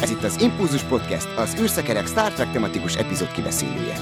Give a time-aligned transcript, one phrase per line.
[0.00, 3.96] Ez itt az Impulzus Podcast, az űrszekerek Star Trek tematikus epizód kibeszélője.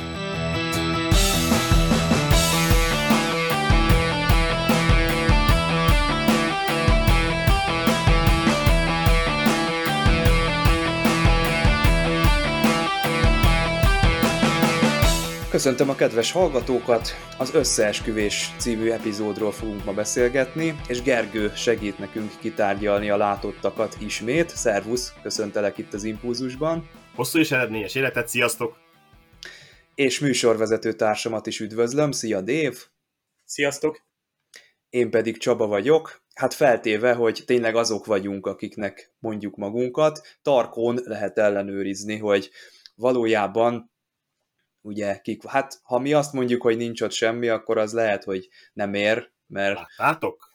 [15.56, 17.08] Köszöntöm a kedves hallgatókat!
[17.38, 24.48] Az Összeesküvés című epizódról fogunk ma beszélgetni, és Gergő segít nekünk kitárgyalni a látottakat ismét.
[24.48, 26.88] Szervusz, köszöntelek itt az Impulzusban.
[27.14, 28.76] Hosszú és eredményes életet, sziasztok!
[29.94, 32.84] És műsorvezető társamat is üdvözlöm, szia Dév!
[33.44, 34.00] Sziasztok!
[34.88, 41.38] Én pedig Csaba vagyok, hát feltéve, hogy tényleg azok vagyunk, akiknek mondjuk magunkat, Tarkón lehet
[41.38, 42.50] ellenőrizni, hogy
[42.94, 43.94] valójában
[44.86, 48.48] ugye kik, hát ha mi azt mondjuk, hogy nincs ott semmi, akkor az lehet, hogy
[48.72, 49.78] nem ér, mert...
[49.98, 50.52] Láttátok?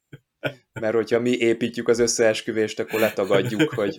[0.80, 3.96] mert hogyha mi építjük az összeesküvést, akkor letagadjuk, hogy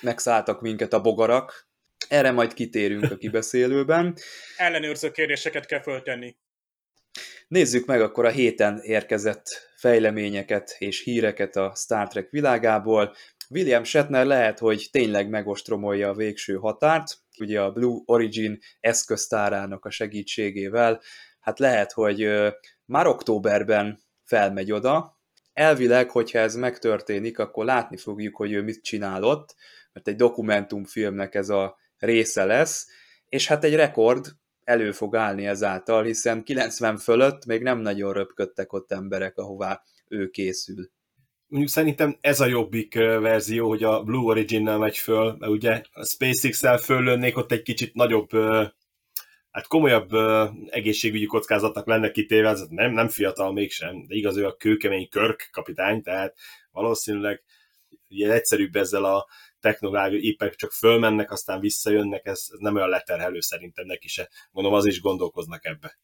[0.00, 1.68] megszálltak minket a bogarak.
[2.08, 4.16] Erre majd kitérünk a kibeszélőben.
[4.56, 6.36] Ellenőrző kérdéseket kell föltenni.
[7.48, 13.14] Nézzük meg akkor a héten érkezett fejleményeket és híreket a Star Trek világából.
[13.50, 19.90] William Shatner lehet, hogy tényleg megostromolja a végső határt, ugye a Blue Origin eszköztárának a
[19.90, 21.00] segítségével,
[21.40, 22.28] hát lehet, hogy
[22.84, 25.18] már októberben felmegy oda.
[25.52, 29.54] Elvileg, hogyha ez megtörténik, akkor látni fogjuk, hogy ő mit csinálott,
[29.92, 32.86] mert egy dokumentumfilmnek ez a része lesz,
[33.28, 34.26] és hát egy rekord
[34.64, 40.28] elő fog állni ezáltal, hiszen 90 fölött még nem nagyon röpködtek ott emberek, ahová ő
[40.28, 40.90] készül
[41.56, 46.04] mondjuk szerintem ez a jobbik verzió, hogy a Blue Origin-nel megy föl, mert ugye a
[46.04, 48.30] SpaceX-el föllönnék ott egy kicsit nagyobb,
[49.50, 50.10] hát komolyabb
[50.68, 55.48] egészségügyi kockázatnak lenne kitéve, ez nem, nem fiatal mégsem, de igaz, ő a kőkemény Körk
[55.52, 56.36] kapitány, tehát
[56.70, 57.42] valószínűleg
[58.08, 59.26] ugye egyszerűbb ezzel a
[59.60, 64.28] technológiai ipek csak fölmennek, aztán visszajönnek, ez, ez nem olyan leterhelő szerintem neki se.
[64.50, 65.98] Mondom, az is gondolkoznak ebbe.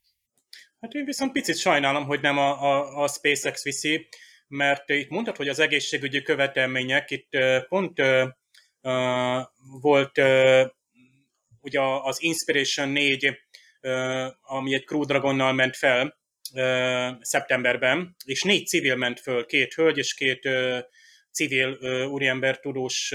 [0.80, 4.08] Hát én viszont picit sajnálom, hogy nem a, a, a SpaceX viszi,
[4.52, 7.28] mert itt mondtad, hogy az egészségügyi követelmények, itt
[7.68, 8.02] pont
[9.80, 10.20] volt
[11.60, 16.20] ugye az Inspiration 4, uh, ami egy Crew Dragonnal ment fel
[17.20, 20.48] szeptemberben, és négy civil ment föl, két hölgy és két
[21.30, 23.14] civil úriember tudós,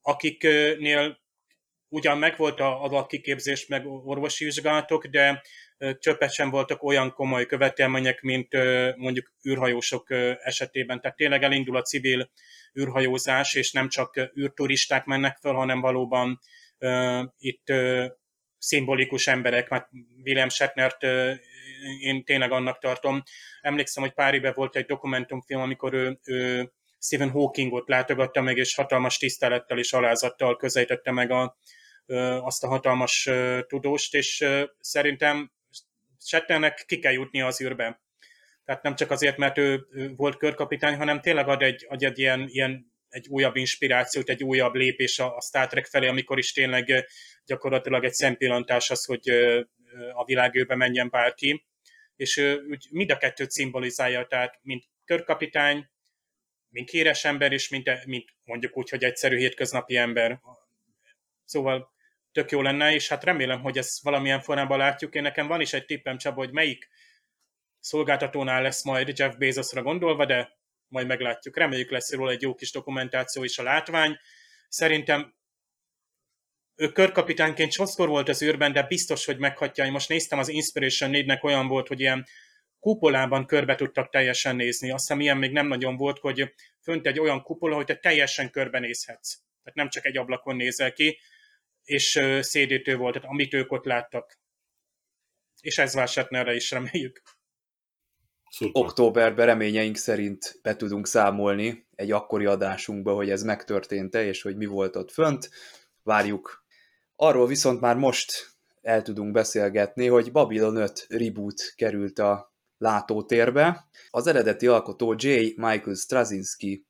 [0.00, 1.20] akiknél
[1.88, 5.42] ugyan megvolt a adatkiképzés, meg orvosi vizsgálatok, de
[5.98, 8.48] csöppet sem voltak olyan komoly követelmények, mint
[8.96, 10.10] mondjuk űrhajósok
[10.42, 11.00] esetében.
[11.00, 12.30] Tehát tényleg elindul a civil
[12.80, 16.40] űrhajózás, és nem csak űrturisták mennek fel, hanem valóban
[17.38, 17.72] itt
[18.58, 19.88] szimbolikus emberek, mert
[20.24, 21.02] William Shatnert
[22.00, 23.22] én tényleg annak tartom.
[23.60, 28.74] Emlékszem, hogy pár éve volt egy dokumentumfilm, amikor ő, ő Stephen Hawkingot látogatta meg, és
[28.74, 31.56] hatalmas tisztelettel és alázattal közelítette meg a,
[32.40, 33.30] azt a hatalmas
[33.66, 34.44] tudóst, és
[34.80, 35.52] szerintem
[36.24, 38.00] Shatnernek ki kell jutni az űrbe.
[38.64, 42.18] Tehát nem csak azért, mert ő, ő volt körkapitány, hanem tényleg ad egy, ad egy
[42.18, 46.52] ilyen, ilyen egy újabb inspirációt, egy újabb lépés a, a Star Trek felé, amikor is
[46.52, 47.06] tényleg
[47.44, 49.28] gyakorlatilag egy szempillantás az, hogy
[50.12, 51.66] a világőbe menjen bárki.
[52.16, 52.36] És
[52.68, 55.90] úgy mind a kettőt szimbolizálja, tehát mint körkapitány,
[56.68, 60.40] mint híres ember, és mint, mint mondjuk úgy, hogy egyszerű hétköznapi ember.
[61.44, 61.91] Szóval
[62.32, 65.14] tök jó lenne, és hát remélem, hogy ezt valamilyen formában látjuk.
[65.14, 66.88] Én nekem van is egy tippem, Csaba, hogy melyik
[67.78, 71.56] szolgáltatónál lesz majd Jeff Bezosra gondolva, de majd meglátjuk.
[71.56, 74.18] Reméljük lesz róla egy jó kis dokumentáció és a látvány.
[74.68, 75.34] Szerintem
[76.76, 79.84] ő körkapitányként sokszor volt az űrben, de biztos, hogy meghatja.
[79.84, 82.26] Én most néztem, az Inspiration 4-nek olyan volt, hogy ilyen
[82.80, 84.90] kupolában körbe tudtak teljesen nézni.
[84.90, 88.50] Azt hiszem, ilyen még nem nagyon volt, hogy fönt egy olyan kupola, hogy te teljesen
[88.50, 89.34] körbenézhetsz.
[89.62, 91.18] Tehát nem csak egy ablakon nézel ki
[91.84, 94.38] és szédítő volt, tehát amit ők ott láttak.
[95.60, 95.94] És ez
[96.30, 97.22] erre is reméljük.
[98.50, 98.82] Szuper.
[98.82, 104.66] Októberben reményeink szerint be tudunk számolni egy akkori adásunkba, hogy ez megtörtént-e, és hogy mi
[104.66, 105.50] volt ott fönt.
[106.02, 106.64] Várjuk.
[107.16, 108.52] Arról viszont már most
[108.82, 113.88] el tudunk beszélgetni, hogy Babylon 5 reboot került a látótérbe.
[114.10, 115.28] Az eredeti alkotó J.
[115.56, 116.86] Michael Straczynski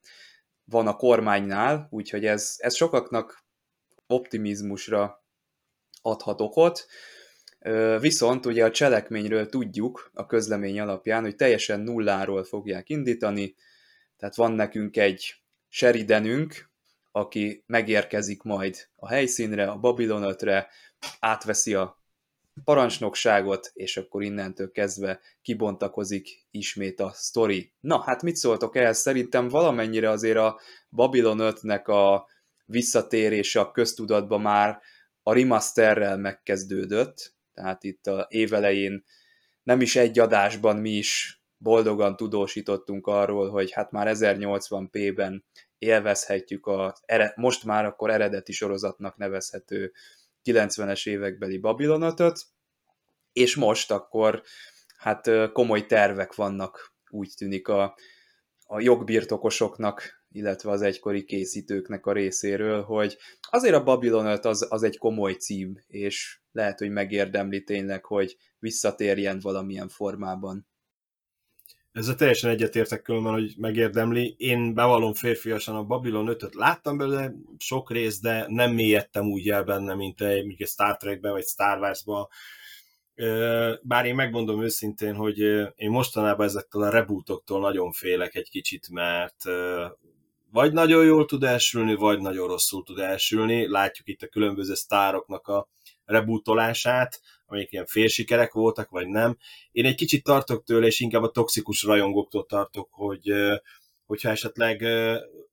[0.65, 3.42] van a kormánynál, úgyhogy ez, ez sokaknak
[4.13, 5.23] optimizmusra
[6.01, 6.85] adhat okot.
[7.99, 13.55] Viszont ugye a cselekményről tudjuk a közlemény alapján, hogy teljesen nulláról fogják indítani,
[14.17, 15.35] tehát van nekünk egy
[15.69, 16.71] Sheridanünk,
[17.11, 20.35] aki megérkezik majd a helyszínre, a Babylon
[21.19, 22.01] átveszi a
[22.63, 27.73] parancsnokságot, és akkor innentől kezdve kibontakozik ismét a sztori.
[27.79, 28.97] Na, hát mit szóltok ehhez?
[28.97, 32.27] Szerintem valamennyire azért a Babylon 5-nek a
[32.65, 34.81] visszatérése a köztudatba már
[35.23, 39.03] a remasterrel megkezdődött, tehát itt a évelején
[39.63, 45.45] nem is egy adásban mi is boldogan tudósítottunk arról, hogy hát már 1080p-ben
[45.77, 46.95] élvezhetjük a
[47.35, 49.91] most már akkor eredeti sorozatnak nevezhető
[50.43, 52.41] 90-es évekbeli Babilonotot,
[53.33, 54.43] és most akkor
[54.97, 57.97] hát komoly tervek vannak, úgy tűnik a,
[58.65, 63.17] a jogbirtokosoknak, illetve az egykori készítőknek a részéről, hogy
[63.49, 69.39] azért a Babylonot az, az egy komoly cím, és lehet, hogy megérdemli tényleg, hogy visszatérjen
[69.39, 70.67] valamilyen formában.
[71.91, 74.35] Ezzel teljesen egyetértek különben, hogy megérdemli.
[74.37, 79.63] Én bevallom férfiasan a Babylon 5-öt láttam belőle sok rész, de nem mélyedtem úgy el
[79.63, 82.29] benne, mint egy, egy Star Trekbe vagy Star Wars-ba.
[83.81, 85.39] Bár én megmondom őszintén, hogy
[85.75, 89.43] én mostanában ezektől a rebootoktól nagyon félek egy kicsit, mert
[90.53, 93.67] vagy nagyon jól tud elsülni, vagy nagyon rosszul tud elsülni.
[93.67, 95.69] Látjuk itt a különböző sztároknak a
[96.05, 99.37] rebootolását, amelyek ilyen félsikerek voltak, vagy nem.
[99.71, 103.33] Én egy kicsit tartok tőle, és inkább a toxikus rajongóktól tartok, hogy
[104.05, 104.85] hogyha esetleg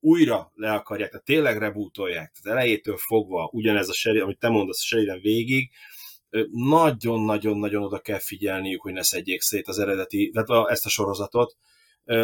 [0.01, 4.81] újra le akarják, tehát tényleg rebootolják, tehát elejétől fogva ugyanez a seri, amit te mondasz
[4.81, 5.71] a Sheridan végig,
[6.51, 11.57] nagyon-nagyon-nagyon oda kell figyelniük, hogy ne szedjék szét az eredeti, tehát ezt a sorozatot.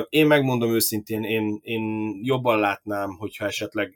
[0.08, 3.94] Én megmondom őszintén, én, én jobban látnám, hogyha esetleg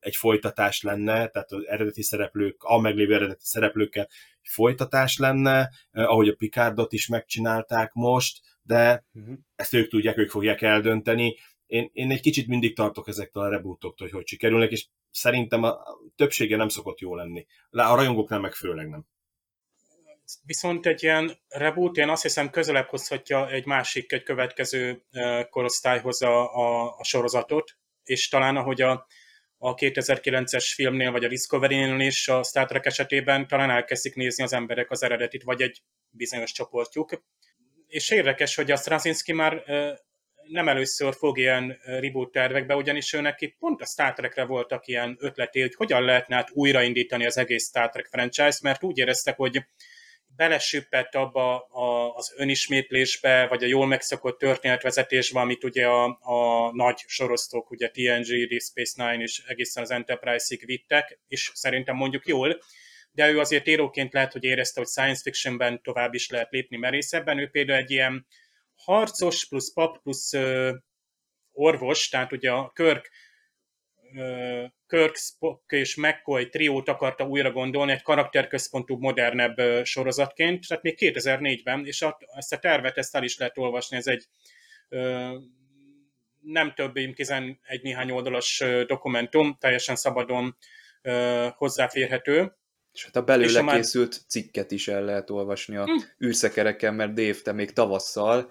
[0.00, 4.08] egy folytatás lenne, tehát az eredeti szereplők, a meglévő eredeti szereplőkkel
[4.42, 9.34] egy folytatás lenne, ahogy a Picardot is megcsinálták most, de uh-huh.
[9.56, 11.36] ezt ők tudják, ők fogják eldönteni.
[11.66, 15.78] Én, én egy kicsit mindig tartok ezektől a rebootoktól, hogy hogy sikerülnek, és szerintem a
[16.16, 17.46] többsége nem szokott jó lenni.
[17.70, 19.06] A rajongóknál meg főleg nem.
[20.44, 25.02] Viszont egy ilyen reboot, én azt hiszem közelebb hozhatja egy másik, egy következő
[25.50, 29.06] korosztályhoz a, a, a sorozatot, és talán ahogy a,
[29.58, 34.52] a 2009-es filmnél, vagy a Discovery-nél is a Star Trek esetében talán elkezdik nézni az
[34.52, 37.24] emberek az eredetit, vagy egy bizonyos csoportjuk.
[37.86, 39.64] És érdekes, hogy a Straczynski már
[40.48, 45.16] nem először fog ilyen reboot tervekbe, ugyanis őnek itt pont a Star Trekre voltak ilyen
[45.20, 49.64] ötleté, hogy hogyan lehetne át újraindítani az egész Star Trek franchise, mert úgy éreztek, hogy
[50.36, 51.66] belesüppett abba
[52.14, 58.48] az önismétlésbe, vagy a jól megszokott történetvezetésbe, amit ugye a, a nagy sorosztók, ugye TNG,
[58.48, 62.60] Deep Space Nine és egészen az Enterprise-ig vittek, és szerintem mondjuk jól,
[63.12, 67.38] de ő azért íróként lehet, hogy érezte, hogy science fictionben tovább is lehet lépni merészebben.
[67.38, 68.26] Ő például egy ilyen
[68.74, 70.74] harcos plusz pap plusz ö,
[71.52, 73.10] orvos, tehát ugye a Körk
[74.92, 81.86] Kirk, Spock és McCoy triót akarta újra gondolni egy karakterközpontú, modernebb sorozatként, tehát még 2004-ben,
[81.86, 84.28] és ezt a tervet ezt el is lehet olvasni, ez egy
[86.40, 90.56] nem több, mint 11 néhány oldalas dokumentum, teljesen szabadon
[91.56, 92.56] hozzáférhető.
[92.92, 94.20] És hát a belőle készült már...
[94.28, 96.26] cikket is el lehet olvasni a hm.
[96.26, 98.50] űrszekereken, mert Dave, te még tavasszal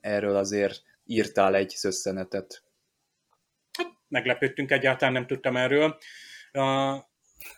[0.00, 2.65] erről azért írtál egy szösszenetet
[4.08, 5.98] meglepődtünk, egyáltalán nem tudtam erről.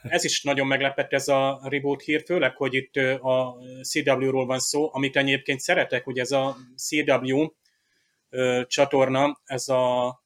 [0.02, 4.94] Ez is nagyon meglepett ez a reboot hír, főleg, hogy itt a CW-ról van szó,
[4.94, 7.46] amit egyébként szeretek, hogy ez a CW
[8.66, 10.22] csatorna, ez a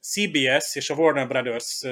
[0.00, 1.84] CBS és a Warner Brothers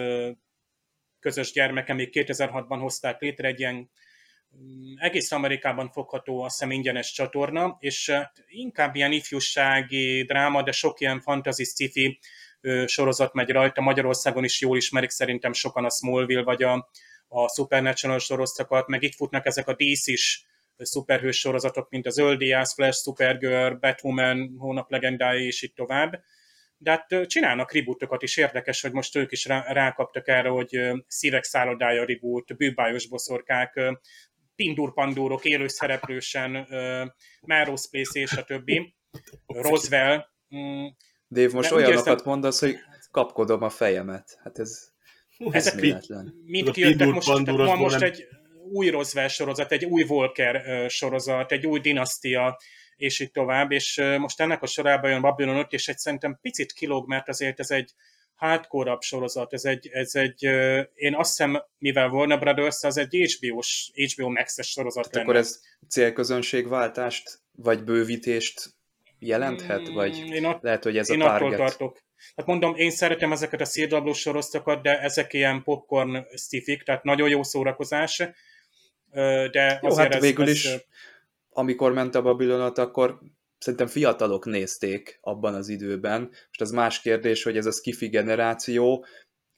[1.20, 3.90] közös gyermeke még 2006-ban hozták létre egy ilyen
[4.56, 8.12] mm, egész Amerikában fogható, azt hiszem ingyenes csatorna, és
[8.46, 12.18] inkább ilyen ifjúsági dráma, de sok ilyen fantasy sci-fi
[12.86, 13.80] sorozat megy rajta.
[13.80, 16.90] Magyarországon is jól ismerik szerintem sokan a Smallville vagy a,
[17.28, 20.44] a Supernatural sorozatokat, meg itt futnak ezek a DC-s
[20.76, 26.22] szuperhős sorozatok, mint az Öldiász, Flash, Supergirl, Batwoman, Hónap legendái, és itt tovább.
[26.78, 31.44] De hát csinálnak rebootokat is, érdekes, hogy most ők is rá, rákaptak erre, hogy Szívek
[31.44, 33.80] szállodája reboot, bűbájos boszorkák,
[34.56, 36.66] pindurpandúrok élőszereplősen,
[37.40, 38.94] Marrow Space és a többi,
[39.46, 40.26] Roswell,
[41.30, 42.22] Dave, most olyanokat érzem...
[42.24, 42.76] mondasz, hogy
[43.10, 44.38] kapkodom a fejemet.
[44.42, 44.88] Hát ez
[45.50, 45.80] ezek
[46.44, 48.26] mind kijöttek most, van most egy
[48.72, 52.58] új Roswell sorozat, egy új Volker sorozat, egy új dinasztia,
[52.96, 56.72] és így tovább, és most ennek a sorában jön Babylon 5, és egy szerintem picit
[56.72, 57.90] kilóg, mert azért ez egy
[58.34, 60.42] hardcore sorozat, ez egy, ez egy,
[60.94, 65.28] én azt hiszem, mivel Warner Brothers, az egy HBO-s, HBO Max-es sorozat Tehát lenne.
[65.28, 68.79] akkor ez célközönségváltást, vagy bővítést
[69.20, 71.58] jelenthet, vagy mm, én ott, lehet, hogy ez én a target?
[71.58, 71.98] Tartok.
[72.36, 77.28] Hát mondom, én szeretem ezeket a CW sorozatokat, de ezek ilyen popcorn stifik, tehát nagyon
[77.28, 78.22] jó szórakozás,
[79.50, 80.68] de jó, azért hát ez, végül ez, is,
[81.50, 83.18] amikor ment a Babylonot, akkor
[83.58, 86.20] szerintem fiatalok nézték abban az időben.
[86.20, 89.04] Most az más kérdés, hogy ez a skifi generáció,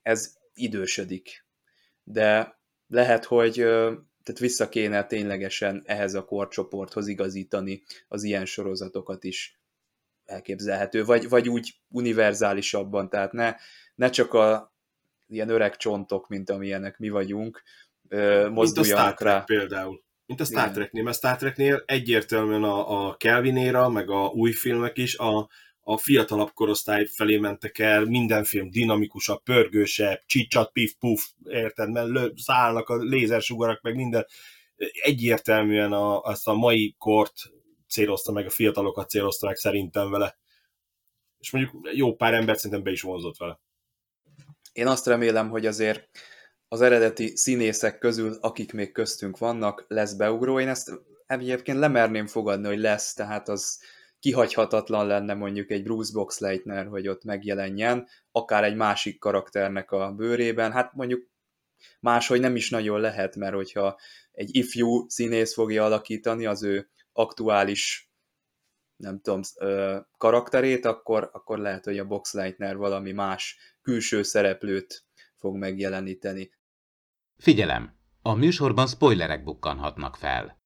[0.02, 1.47] ez idősödik.
[2.02, 3.64] De lehet, hogy
[4.23, 9.61] tehát vissza kéne ténylegesen ehhez a korcsoporthoz igazítani az ilyen sorozatokat is
[10.25, 13.55] elképzelhető, vagy, vagy úgy univerzálisabban, tehát ne,
[13.95, 14.73] ne csak a
[15.26, 17.62] ilyen öreg csontok, mint amilyenek mi vagyunk,
[18.50, 19.41] mozduljanak rá.
[19.41, 20.02] például.
[20.26, 24.99] Mint a Star Treknél, mert Star Treknél egyértelműen a, a Kelvinéra, meg a új filmek
[24.99, 25.49] is a, a
[25.96, 32.32] fiatalabb korosztály felé mentek el, minden film dinamikusabb, pörgősebb, csicsat, pif, puf, érted, mert lő,
[32.36, 34.26] szállnak a lézersugarak, meg minden.
[35.02, 37.34] Egyértelműen a, azt a mai kort
[37.88, 40.38] célozta meg, a fiatalokat célozta meg szerintem vele.
[41.38, 43.60] És mondjuk jó pár ember szerintem be is vonzott vele.
[44.72, 46.08] Én azt remélem, hogy azért
[46.68, 50.60] az eredeti színészek közül, akik még köztünk vannak, lesz beugró.
[50.60, 53.80] Én ezt egyébként lemerném fogadni, hogy lesz, tehát az
[54.23, 60.73] kihagyhatatlan lenne mondjuk egy Bruce Boxleitner, hogy ott megjelenjen, akár egy másik karakternek a bőrében.
[60.73, 61.29] Hát mondjuk
[62.00, 63.99] máshogy nem is nagyon lehet, mert hogyha
[64.33, 68.11] egy ifjú színész fogja alakítani az ő aktuális
[68.97, 69.41] nem tudom,
[70.17, 75.05] karakterét, akkor, akkor lehet, hogy a Boxleitner valami más külső szereplőt
[75.37, 76.50] fog megjeleníteni.
[77.37, 77.97] Figyelem!
[78.23, 80.62] A műsorban spoilerek bukkanhatnak fel.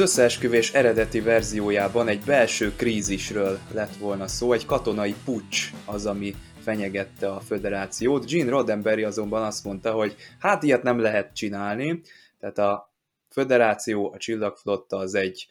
[0.00, 7.32] Összeesküvés eredeti verziójában egy belső krízisről lett volna szó, egy katonai pucs az, ami fenyegette
[7.32, 8.26] a föderációt.
[8.26, 12.00] Gene Roddenberry azonban azt mondta, hogy hát ilyet nem lehet csinálni,
[12.38, 12.94] tehát a
[13.28, 15.46] föderáció, a csillagflotta az egy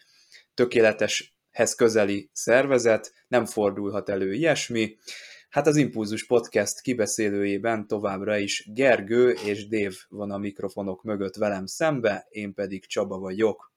[0.53, 4.97] tökéleteshez közeli szervezet, nem fordulhat elő ilyesmi.
[5.49, 11.65] Hát az Impulzus Podcast kibeszélőjében továbbra is Gergő és Dév van a mikrofonok mögött velem
[11.65, 13.69] szembe, én pedig Csaba vagyok.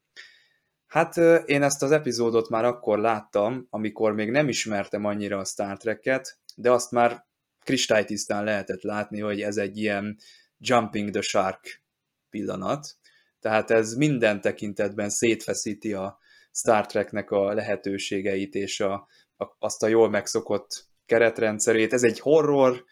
[0.92, 5.76] Hát én ezt az epizódot már akkor láttam, amikor még nem ismertem annyira a Star
[5.76, 7.26] Trek-et, de azt már
[7.64, 10.18] kristálytisztán lehetett látni, hogy ez egy ilyen
[10.58, 11.82] jumping the shark
[12.30, 12.96] pillanat.
[13.40, 16.18] Tehát ez minden tekintetben szétfeszíti a
[16.50, 21.92] Star Treknek a lehetőségeit és a, a, azt a jól megszokott keretrendszerét.
[21.92, 22.84] Ez egy horror,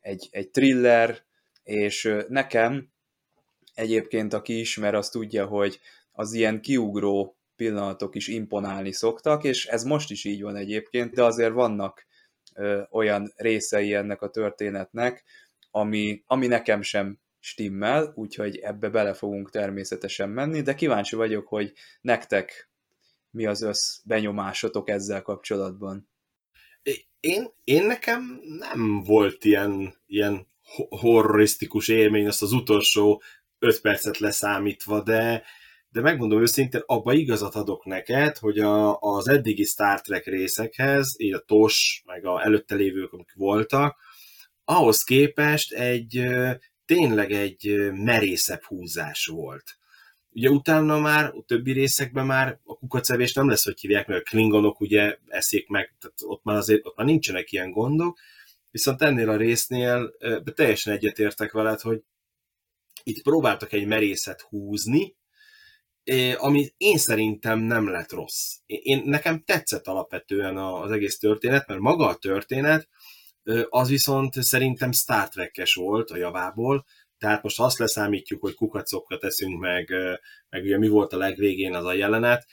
[0.00, 1.24] egy, egy thriller,
[1.62, 2.92] és nekem
[3.74, 5.80] egyébként, aki ismer, az tudja, hogy
[6.12, 11.24] az ilyen kiugró pillanatok is imponálni szoktak, és ez most is így van egyébként, de
[11.24, 12.06] azért vannak
[12.54, 15.24] ö, olyan részei ennek a történetnek,
[15.70, 21.72] ami, ami nekem sem stimmel, úgyhogy ebbe bele fogunk természetesen menni, de kíváncsi vagyok, hogy
[22.00, 22.70] nektek
[23.30, 26.08] mi az össz benyomásotok ezzel kapcsolatban.
[27.20, 30.46] Én, én nekem nem volt ilyen, ilyen
[30.88, 33.22] horrorisztikus élmény, azt az utolsó
[33.58, 35.42] öt percet leszámítva, de,
[35.96, 41.32] de megmondom őszintén, abba igazat adok neked, hogy a, az eddigi Star Trek részekhez, így
[41.32, 43.96] a TOS, meg a előtte lévők, amik voltak,
[44.64, 46.26] ahhoz képest egy
[46.86, 49.78] tényleg egy merészebb húzás volt.
[50.30, 54.28] Ugye utána már, a többi részekben már a kukacevés nem lesz, hogy hívják, mert a
[54.30, 58.18] klingonok ugye eszik meg, tehát ott már azért ott már nincsenek ilyen gondok,
[58.70, 62.02] viszont ennél a résznél de teljesen egyetértek veled, hogy
[63.02, 65.14] itt próbáltak egy merészet húzni,
[66.36, 68.54] ami én szerintem nem lett rossz.
[68.66, 72.88] Én, nekem tetszett alapvetően az egész történet, mert maga a történet,
[73.68, 76.84] az viszont szerintem Star Trek-es volt a javából,
[77.18, 79.92] tehát most azt leszámítjuk, hogy kukacokat teszünk meg,
[80.48, 82.46] meg ugye mi volt a legvégén az a jelenet,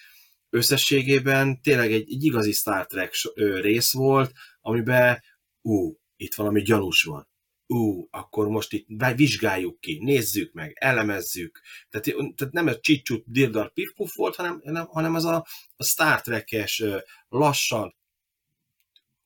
[0.49, 3.13] összességében tényleg egy, egy igazi Star Trek
[3.61, 4.31] rész volt,
[4.61, 5.21] amiben
[5.61, 7.32] ú, itt valami gyanús van
[7.73, 11.61] ú, akkor most itt vizsgáljuk ki, nézzük meg, elemezzük.
[11.89, 16.83] Tehát, tehát nem a csicsút dirdar pifpuf volt, hanem, hanem ez a, a Star Trek-es
[17.29, 17.95] lassan,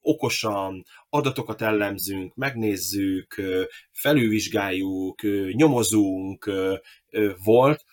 [0.01, 3.41] okosan adatokat ellenzünk, megnézzük,
[3.91, 6.51] felülvizsgáljuk, nyomozunk
[7.43, 7.85] volt,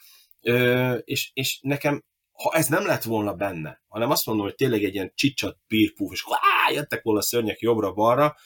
[1.04, 4.94] és, és nekem ha ez nem lett volna benne, hanem azt mondom, hogy tényleg egy
[4.94, 8.36] ilyen csicsat pírpúf, és á, jöttek volna szörnyek jobbra-balra,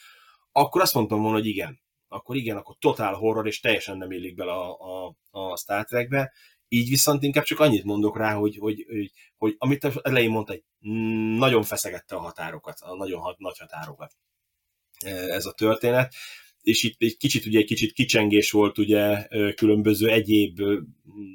[0.52, 4.34] akkor azt mondtam volna, hogy igen, akkor igen, akkor totál horror, és teljesen nem illik
[4.34, 6.32] bele a, a, a Star Trekbe.
[6.68, 10.62] Így viszont inkább csak annyit mondok rá, hogy, hogy, hogy, hogy amit elején mondta, hogy
[11.38, 14.16] nagyon feszegette a határokat, a nagyon hat, nagy határokat
[15.04, 16.14] e, ez a történet,
[16.62, 20.60] és itt egy kicsit ugye egy kicsit kicsengés volt ugye különböző egyéb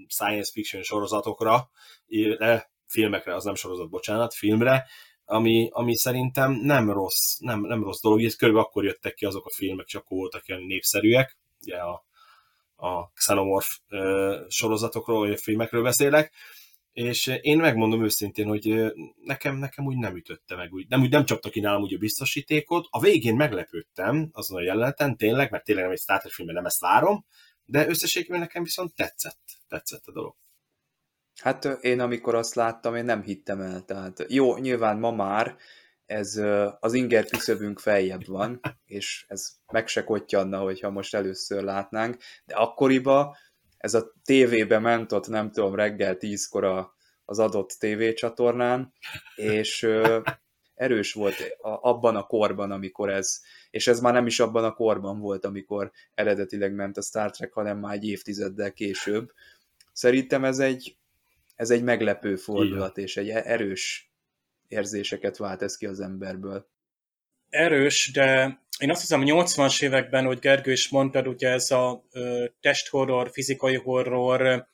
[0.08, 1.70] science fiction sorozatokra,
[2.88, 4.88] filmekre, az nem sorozat, bocsánat, filmre,
[5.26, 9.46] ami, ami szerintem nem rossz, nem, nem rossz dolog, és körülbelül akkor jöttek ki azok
[9.46, 12.06] a filmek, csak akkor voltak ilyen népszerűek, ugye a,
[12.76, 13.70] a Xenomorph
[14.48, 16.34] sorozatokról, vagy a filmekről beszélek,
[16.94, 21.26] és én megmondom őszintén, hogy nekem, nekem úgy nem ütötte meg, úgy, nem, úgy nem
[21.26, 22.88] csapta ki nálam úgy a biztosítékot.
[22.90, 26.66] A végén meglepődtem azon a jeleneten, tényleg, mert tényleg nem egy Star Trek filmben nem
[26.66, 27.26] ezt várom,
[27.66, 30.36] de összességében nekem viszont tetszett, tetszett a dolog.
[31.42, 33.86] Hát én amikor azt láttam, én nem hittem el.
[33.86, 35.56] Tehát jó, nyilván ma már
[36.06, 36.42] ez
[36.80, 42.56] az inger küszöbünk feljebb van, és ez meg se kottyanna, hogyha most először látnánk, de
[42.56, 43.36] akkoriban
[43.78, 46.92] ez a tévébe ment ott, nem tudom, reggel tízkor
[47.26, 48.94] az adott tévécsatornán,
[49.36, 49.88] és
[50.76, 55.20] erős volt abban a korban, amikor ez, és ez már nem is abban a korban
[55.20, 59.32] volt, amikor eredetileg ment a Star Trek, hanem már egy évtizeddel később.
[59.94, 60.98] Szerintem ez egy,
[61.56, 64.12] ez egy meglepő fordulat, és egy erős
[64.68, 66.72] érzéseket vált ez ki az emberből.
[67.50, 72.06] Erős, de én azt hiszem, a 80-as években, hogy Gergő is mondtad, ugye ez a
[72.60, 74.68] testhorror, fizikai horror,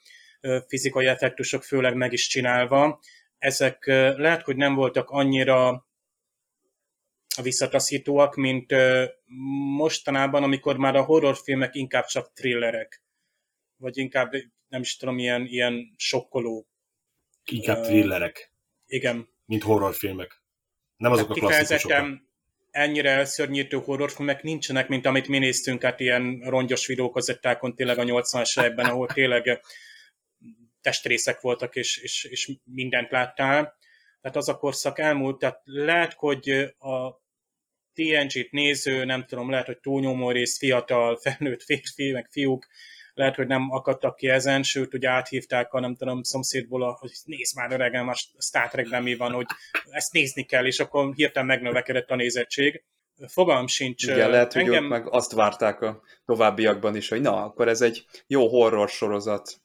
[0.67, 2.99] fizikai effektusok főleg meg is csinálva,
[3.37, 5.87] ezek lehet, hogy nem voltak annyira
[7.41, 8.73] visszataszítóak, mint
[9.77, 13.03] mostanában, amikor már a horrorfilmek inkább csak thrillerek,
[13.77, 14.31] vagy inkább
[14.69, 16.67] nem is tudom, ilyen, ilyen sokkoló.
[17.45, 18.53] Inkább thrillerek.
[18.85, 19.29] Igen.
[19.45, 20.41] Mint horrorfilmek.
[20.97, 22.27] Nem azok Tehát a klasszikusok
[22.71, 28.59] ennyire elszörnyítő horrorfilmek nincsenek, mint amit mi néztünk át ilyen rongyos videókazettákon tényleg a 80-as
[28.59, 29.61] években, ahol tényleg
[30.81, 33.77] testrészek voltak, és, és, és mindent láttál.
[34.21, 37.21] Tehát az a korszak elmúlt, tehát lehet, hogy a
[37.93, 42.67] TNG-t néző, nem tudom, lehet, hogy túlnyomó rész fiatal, felnőtt férfi, meg fiúk
[43.19, 47.55] lehet, hogy nem akadtak ki ezen, sőt, hogy áthívták a nem tudom, szomszédból, hogy nézd
[47.55, 49.45] már öregem, a Star Trekben mi van, hogy
[49.89, 52.83] ezt nézni kell, és akkor hirtelen megnövekedett a nézettség.
[53.27, 54.03] Fogalm sincs.
[54.03, 54.83] Igen, lehet, hogy engem...
[54.83, 59.61] ők meg azt várták a továbbiakban is, hogy na, akkor ez egy jó horror sorozat,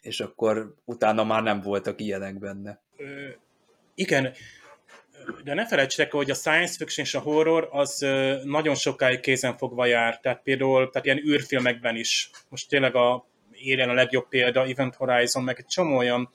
[0.00, 2.82] és akkor utána már nem voltak ilyenek benne.
[2.96, 3.28] Ö,
[3.94, 4.32] igen,
[5.44, 8.06] de ne felejtsétek, hogy a science fiction és a horror az
[8.44, 10.20] nagyon sokáig kézen fogva jár.
[10.20, 12.30] Tehát például tehát ilyen űrfilmekben is.
[12.48, 16.30] Most tényleg a élen a legjobb példa, Event Horizon, meg egy csomó olyan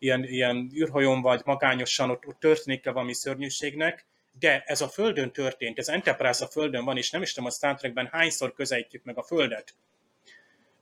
[0.00, 4.06] ilyen, ilyen űrhajón vagy magányosan ott, ott történik -e valami szörnyűségnek,
[4.38, 7.52] de ez a Földön történt, ez Enterprise a Földön van, és nem is tudom, a
[7.52, 9.74] Star Trekben hányszor közelítjük meg a Földet.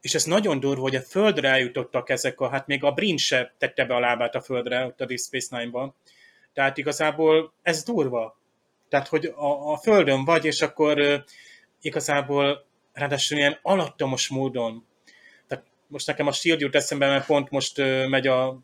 [0.01, 3.55] És ez nagyon durva, hogy a Földre eljutottak ezek a, hát még a Brin se
[3.59, 5.95] tette be a lábát a Földre, ott a Deep Space Nine-ban.
[6.59, 8.39] Tehát igazából ez durva.
[8.89, 11.25] Tehát, hogy a, a Földön vagy, és akkor
[11.81, 14.87] igazából ráadásul ilyen alattomos módon.
[15.47, 18.59] Tehát most nekem a Shield jut eszembe, mert pont most uh, megy a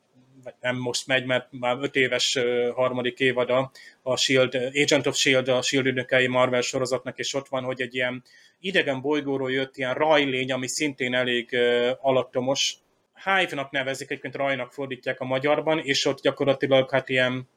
[0.44, 2.38] vagy nem most megy, mert már öt éves
[2.74, 3.70] harmadik évada
[4.02, 7.94] a Shield, Agent of Shield, a Shield ügynökei Marvel sorozatnak, és ott van, hogy egy
[7.94, 8.22] ilyen
[8.60, 11.56] idegen bolygóról jött ilyen rajlény, ami szintén elég
[12.00, 12.76] alattomos.
[13.24, 17.48] Hive-nak nevezik, egyébként rajnak fordítják a magyarban, és ott gyakorlatilag hát ilyen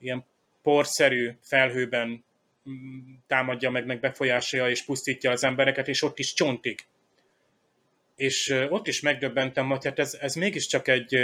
[0.00, 0.24] ilyen
[0.62, 2.24] porszerű felhőben
[2.70, 6.78] mm, támadja meg, meg befolyásolja és pusztítja az embereket, és ott is csontig.
[8.16, 11.14] És ott is megdöbbentem, hogy hát ez, ez mégiscsak egy,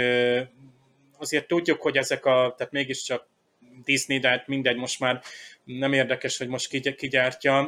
[1.17, 3.27] azért tudjuk, hogy ezek a, tehát mégiscsak
[3.83, 5.21] Disney, de hát mindegy, most már
[5.63, 7.09] nem érdekes, hogy most ki, ki.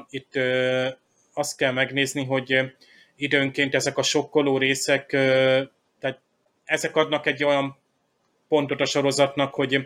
[0.10, 0.40] Itt
[1.34, 2.74] azt kell megnézni, hogy
[3.16, 5.06] időnként ezek a sokkoló részek,
[6.00, 6.20] tehát
[6.66, 7.78] ezek adnak egy olyan
[8.48, 9.86] pontot a sorozatnak, hogy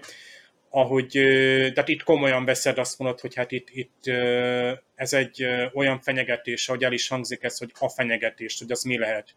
[0.74, 1.10] ahogy,
[1.74, 4.08] tehát itt komolyan veszed, azt mondod, hogy hát itt, itt
[4.96, 8.98] ez egy olyan fenyegetés, ahogy el is hangzik ez, hogy a fenyegetés, hogy az mi
[8.98, 9.36] lehet.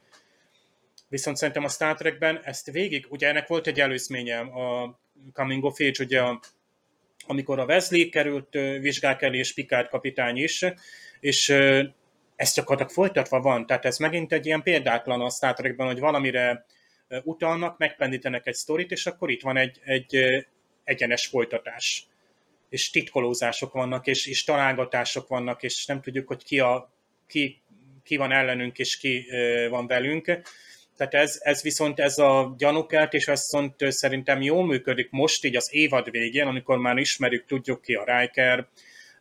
[1.08, 4.98] Viszont szerintem a Star Trekben ezt végig, ugye ennek volt egy előzménye, a
[5.32, 6.22] Coming of Age, ugye
[7.26, 8.48] amikor a Wesley került
[8.80, 10.64] vizsgák elé, és Picard kapitány is,
[11.20, 11.48] és
[12.36, 16.66] ez gyakorlatilag folytatva van, tehát ez megint egy ilyen példátlan a Star Trekben, hogy valamire
[17.22, 20.44] utalnak, megpendítenek egy sztorit, és akkor itt van egy, egy
[20.84, 22.06] egyenes folytatás.
[22.68, 26.92] És titkolózások vannak, és, és találgatások vannak, és nem tudjuk, hogy ki, a,
[27.26, 27.62] ki,
[28.02, 29.26] ki van ellenünk, és ki
[29.70, 30.24] van velünk.
[30.96, 35.56] Tehát ez, ez viszont ez a gyanúkelt, és ez viszont szerintem jól működik most, így
[35.56, 38.68] az évad végén, amikor már ismerjük, tudjuk ki a Riker,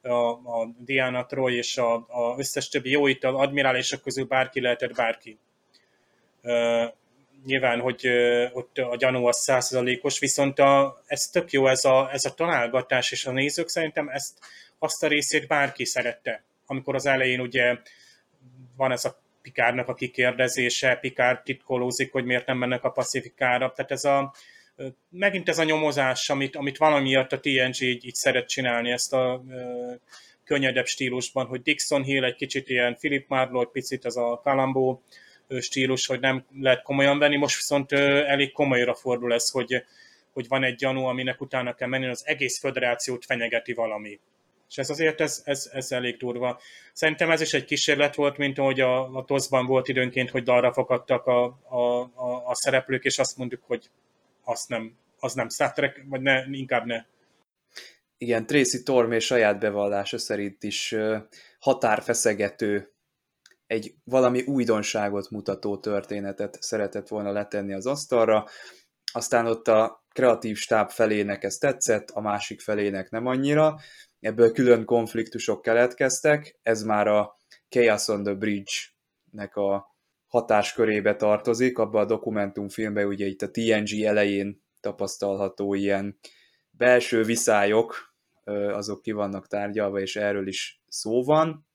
[0.01, 2.05] a, a Diana Troy és a,
[2.37, 5.37] összes többi jó itt az admirálisok közül bárki lehetett bárki
[7.45, 8.07] nyilván, hogy
[8.53, 13.11] ott a gyanú az százszerzalékos, viszont a, ez tök jó, ez a, ez a találgatás,
[13.11, 14.39] és a nézők szerintem ezt,
[14.79, 16.43] azt a részét bárki szerette.
[16.65, 17.77] Amikor az elején ugye
[18.75, 23.71] van ez a Pikárnak a kikérdezése, Pikár titkolózik, hogy miért nem mennek a Pacifikára.
[23.75, 24.33] Tehát ez a,
[25.09, 29.43] megint ez a nyomozás, amit, amit valamiatt a TNG így, így szeret csinálni, ezt a
[30.43, 35.03] könnyedebb stílusban, hogy Dixon Hill egy kicsit ilyen Philip Marlowe, picit ez a Kalambó
[35.59, 39.83] stílus, hogy nem lehet komolyan venni, most viszont elég komolyra fordul ez, hogy,
[40.33, 44.19] hogy van egy gyanú, aminek utána kell menni, az egész föderációt fenyegeti valami.
[44.69, 46.59] És ez azért ez, ez, ez elég durva.
[46.93, 50.73] Szerintem ez is egy kísérlet volt, mint ahogy a, a TOSZ-ban volt időnként, hogy dalra
[50.73, 53.89] fakadtak a, a, a, a szereplők, és azt mondjuk, hogy
[54.43, 57.03] azt nem, az nem Star vagy ne, inkább ne.
[58.17, 60.95] Igen, Tracy Tormé saját bevallása szerint is
[61.59, 62.92] határfeszegető,
[63.67, 68.45] egy valami újdonságot mutató történetet szeretett volna letenni az asztalra,
[69.13, 73.79] aztán ott a kreatív stáb felének ez tetszett, a másik felének nem annyira,
[74.19, 77.37] ebből külön konfliktusok keletkeztek, ez már a
[77.69, 79.95] Chaos on the Bridge-nek a
[80.27, 86.19] hatáskörébe tartozik, abban a dokumentumfilmben ugye itt a TNG elején tapasztalható ilyen
[86.71, 88.15] belső viszályok,
[88.71, 91.67] azok ki vannak tárgyalva, és erről is szó van.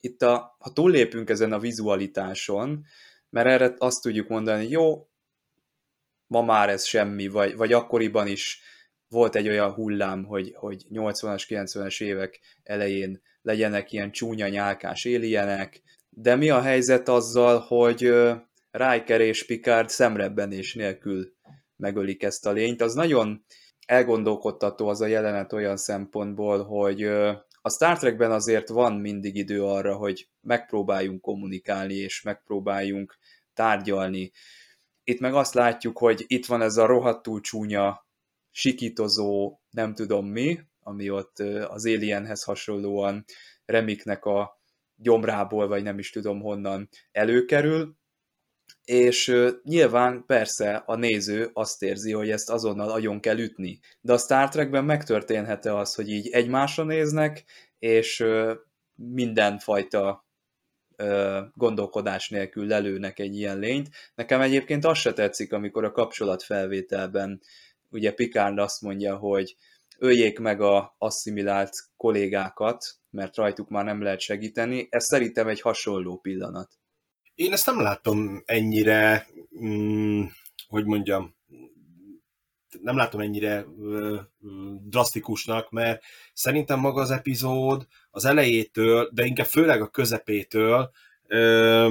[0.00, 2.84] Itt, a, ha túllépünk ezen a vizualitáson,
[3.30, 5.08] mert erre azt tudjuk mondani, jó,
[6.26, 8.60] ma már ez semmi, vagy, vagy akkoriban is
[9.08, 15.82] volt egy olyan hullám, hogy, hogy 80-as, 90-es évek elején legyenek ilyen csúnya nyálkás éljenek,
[16.10, 18.12] de mi a helyzet azzal, hogy
[18.70, 21.32] Riker és Picard szemrebbenés nélkül
[21.76, 23.44] megölik ezt a lényt, az nagyon
[23.86, 27.10] elgondolkodtató az a jelenet olyan szempontból, hogy
[27.68, 33.18] a Star Trekben azért van mindig idő arra, hogy megpróbáljunk kommunikálni, és megpróbáljunk
[33.54, 34.30] tárgyalni.
[35.04, 38.06] Itt meg azt látjuk, hogy itt van ez a rohadtul csúnya,
[38.50, 43.24] sikítozó, nem tudom mi, ami ott az Alienhez hasonlóan
[43.64, 44.60] Remiknek a
[44.94, 47.97] gyomrából, vagy nem is tudom honnan előkerül,
[48.88, 53.80] és nyilván persze a néző azt érzi, hogy ezt azonnal agyon kell ütni.
[54.00, 57.44] De a Star Trekben megtörténhet-e az, hogy így egymásra néznek,
[57.78, 58.24] és
[58.94, 60.26] mindenfajta
[61.54, 63.88] gondolkodás nélkül lelőnek egy ilyen lényt.
[64.14, 67.40] Nekem egyébként az se tetszik, amikor a kapcsolatfelvételben
[67.90, 69.56] ugye Picard azt mondja, hogy
[69.98, 74.86] öljék meg a asszimilált kollégákat, mert rajtuk már nem lehet segíteni.
[74.90, 76.78] Ez szerintem egy hasonló pillanat.
[77.38, 79.26] Én ezt nem látom ennyire,
[79.64, 80.24] mm,
[80.68, 81.36] hogy mondjam,
[82.80, 83.64] nem látom ennyire
[84.82, 90.90] drasztikusnak, mert szerintem maga az epizód az elejétől, de inkább főleg a közepétől
[91.26, 91.90] ö,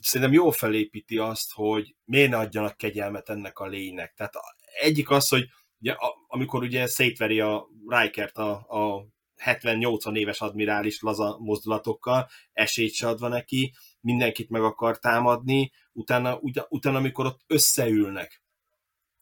[0.00, 4.14] szerintem jól felépíti azt, hogy miért ne adjanak kegyelmet ennek a lénynek.
[4.16, 4.34] Tehát
[4.80, 5.44] egyik az, hogy
[5.80, 5.94] ugye,
[6.26, 9.06] amikor ugye szétveri a Rikert a, a
[9.44, 13.72] 70-80 éves admirális laza mozdulatokkal, esélyt se adva neki,
[14.04, 16.38] mindenkit meg akar támadni, utána,
[16.68, 18.42] utána amikor ott összeülnek,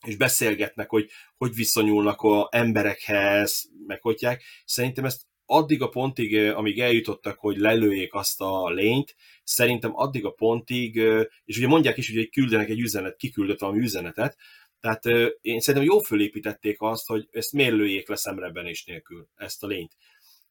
[0.06, 6.80] és beszélgetnek, hogy hogy viszonyulnak a emberekhez, meg hogyják, szerintem ezt addig a pontig, amíg
[6.80, 9.14] eljutottak, hogy lelőjék azt a lényt,
[9.44, 10.96] szerintem addig a pontig,
[11.44, 14.36] és ugye mondják is, hogy küldenek egy üzenet, kiküldött valami üzenetet,
[14.80, 15.04] tehát
[15.40, 19.92] én szerintem jó fölépítették azt, hogy ezt miért lőjék le szemrebenés nélkül, ezt a lényt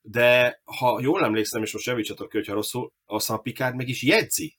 [0.01, 4.03] de ha jól emlékszem, és most javítsatok ki, hogyha rosszul, aztán a Picard meg is
[4.03, 4.57] jegyzi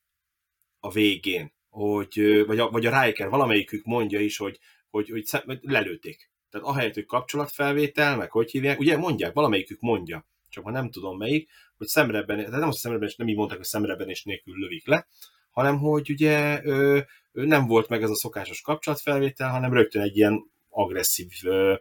[0.81, 4.59] a végén, hogy, vagy a, vagy a Riker, valamelyikük mondja is, hogy,
[4.90, 5.24] hogy, hogy,
[5.61, 6.31] lelőtték.
[6.50, 11.18] Tehát ahelyett, hogy kapcsolatfelvétel, meg hogy hívják, ugye mondják, valamelyikük mondja, csak ma nem tudom
[11.18, 14.59] melyik, hogy szemrebben, tehát nem az, hogy szemrebben, nem így mondták, hogy szemrebben és nélkül
[14.59, 15.07] lövik le,
[15.50, 17.00] hanem hogy ugye ö,
[17.33, 21.74] ö, nem volt meg ez a szokásos kapcsolatfelvétel, hanem rögtön egy ilyen agresszív ö,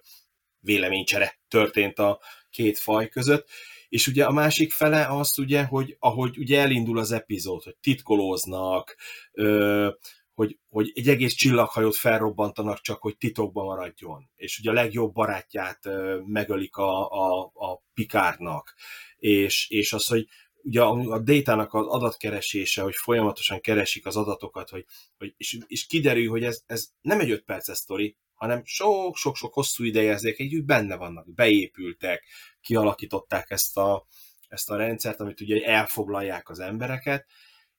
[0.60, 2.20] véleménycsere történt a,
[2.52, 3.50] két faj között,
[3.90, 8.96] és ugye a másik fele az ugye, hogy ahogy ugye elindul az epizód, hogy titkolóznak,
[9.32, 9.90] ö,
[10.34, 14.30] hogy, hogy egy egész csillaghajót felrobbantanak csak, hogy titokban maradjon.
[14.36, 15.80] És ugye a legjobb barátját
[16.26, 18.76] megölik a, a, a Pikárnak.
[19.18, 20.28] És, és az, hogy
[20.64, 24.86] ugye a, a détának az adatkeresése, hogy folyamatosan keresik az adatokat, hogy,
[25.18, 29.84] hogy és, és kiderül, hogy ez, ez nem egy öt perces sztori, hanem sok-sok-sok hosszú
[29.84, 32.24] ideje ezek úgy benne vannak, beépültek,
[32.62, 34.06] kialakították ezt a,
[34.48, 37.26] ezt a rendszert, amit ugye elfoglalják az embereket.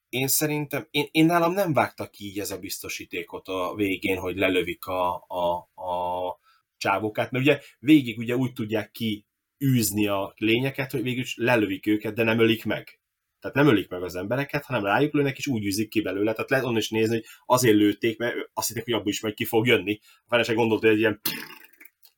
[0.09, 4.37] Én szerintem, én, én nálam nem vágtak ki így ez a biztosítékot a végén, hogy
[4.37, 6.39] lelövik a, a, a
[6.77, 9.25] csávókát, mert ugye végig ugye úgy tudják ki
[9.65, 12.99] űzni a lényeket, hogy végül lelövik őket, de nem ölik meg.
[13.43, 16.33] Tehát nem ölik meg az embereket, hanem rájuk lőnek, és úgy űzik ki belőle.
[16.33, 19.33] Tehát lehet onnan is nézni, hogy azért lőtték, mert azt hitték, hogy abból is majd
[19.33, 19.99] ki fog jönni.
[20.01, 21.19] A fene se gondolt, hogy egy ilyen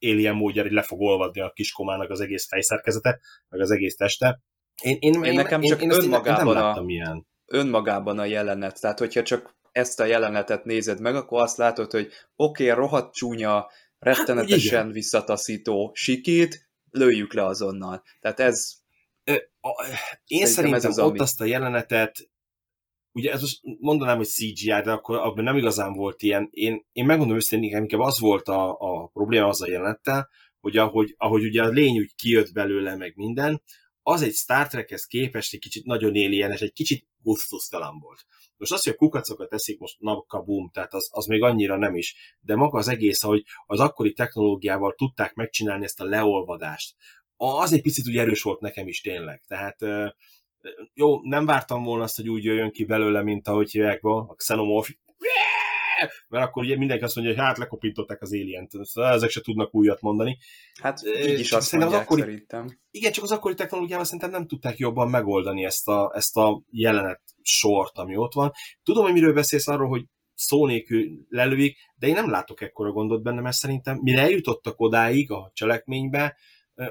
[0.00, 4.40] alien módjára, hogy le fog olvadni a kiskomának az egész fejszerkezete, meg az egész teste.
[4.82, 7.26] Én, én, én, én nekem én, csak én, én önmagában, én a, ilyen.
[7.46, 8.80] önmagában a jelenet.
[8.80, 13.14] Tehát, hogyha csak ezt a jelenetet nézed meg, akkor azt látod, hogy oké, okay, rohadt
[13.14, 18.02] csúnya, rettenetesen hát, visszataszító sikít, lőjük le azonnal.
[18.20, 18.84] Tehát ez...
[20.26, 21.18] Én szerintem, szerintem az, ott ami...
[21.18, 22.30] azt a jelenetet
[23.16, 26.48] ugye ez most mondanám, hogy CGI, de akkor abban nem igazán volt ilyen.
[26.50, 30.28] Én, én megmondom őszintén, inkább az volt a, a probléma az a jelenettel,
[30.60, 33.62] hogy ahogy, ahogy ugye a lény úgy kijött belőle, meg minden,
[34.02, 38.26] az egy Star Trekhez képest egy kicsit nagyon és egy kicsit gusztustalan volt.
[38.56, 39.96] Most az, hogy a kukacokat teszik most
[40.44, 44.12] boom, tehát az, az még annyira nem is, de maga az egész, hogy az akkori
[44.12, 46.94] technológiával tudták megcsinálni ezt a leolvadást,
[47.36, 49.42] az egy picit úgy erős volt nekem is tényleg.
[49.46, 49.76] Tehát
[50.94, 54.90] jó, nem vártam volna azt, hogy úgy jöjjön ki belőle, mint ahogy hívják a Xenomorph,
[56.28, 59.74] mert akkor ugye mindenki azt mondja, hogy hát lekopintották az alien szóval ezek se tudnak
[59.74, 60.38] újat mondani.
[60.80, 62.78] Hát így is azt mondják, az akkori, szerintem.
[62.90, 67.20] Igen, csak az akkori technológiával szerintem nem tudták jobban megoldani ezt a, ezt a jelenet
[67.42, 68.52] sort, ami ott van.
[68.82, 73.22] Tudom, hogy miről beszélsz arról, hogy szó nélkül lelőik, de én nem látok ekkora gondot
[73.22, 76.36] benne, mert szerintem mire eljutottak odáig a cselekménybe,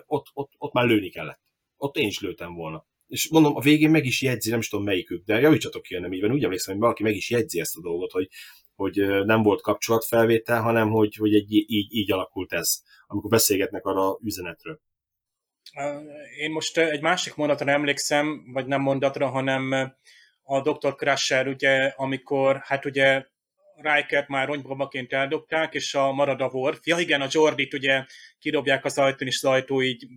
[0.06, 1.42] ott, ott, ott már lőni kellett.
[1.78, 4.86] Ott én is lőtem volna és mondom, a végén meg is jegyzi, nem is tudom
[4.86, 6.32] melyikük, de javítsatok ki, nem így van.
[6.32, 8.28] Úgy emlékszem, hogy valaki meg is jegyzi ezt a dolgot, hogy,
[8.76, 14.18] hogy nem volt kapcsolatfelvétel, hanem hogy, hogy egy, így, így alakult ez, amikor beszélgetnek arra
[14.22, 14.80] üzenetről.
[16.38, 19.94] Én most egy másik mondatra emlékszem, vagy nem mondatra, hanem
[20.44, 20.96] a Dr.
[20.96, 23.26] Crusher, ugye, amikor, hát ugye
[23.82, 26.80] Rikert már rongybabaként eldobták, és a marad a Worf.
[26.84, 28.06] Ja igen, a Jordit ugye
[28.40, 30.08] kirobják az ajtón, és az ajtó így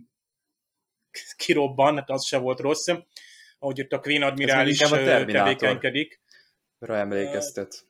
[1.35, 2.87] kirobban, hát az se volt rossz,
[3.59, 6.21] ahogy itt a Queen admirális tevékenykedik.
[6.79, 7.87] Rá emlékeztet.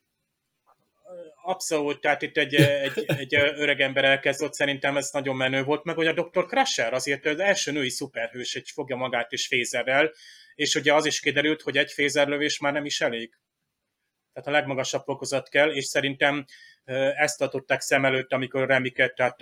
[1.44, 5.96] Abszolút, tehát itt egy, egy, egy öreg ember elkezdett, szerintem ez nagyon menő volt, meg
[5.96, 6.46] hogy a Dr.
[6.46, 10.12] Crusher azért az első női szuperhős, egy fogja magát is fézerrel,
[10.56, 13.38] és ugye az is kiderült, hogy egy fézerlövés már nem is elég.
[14.34, 16.46] Tehát a legmagasabb fokozat kell, és szerintem
[17.16, 19.38] ezt tartották szem előtt, amikor Remiket tehát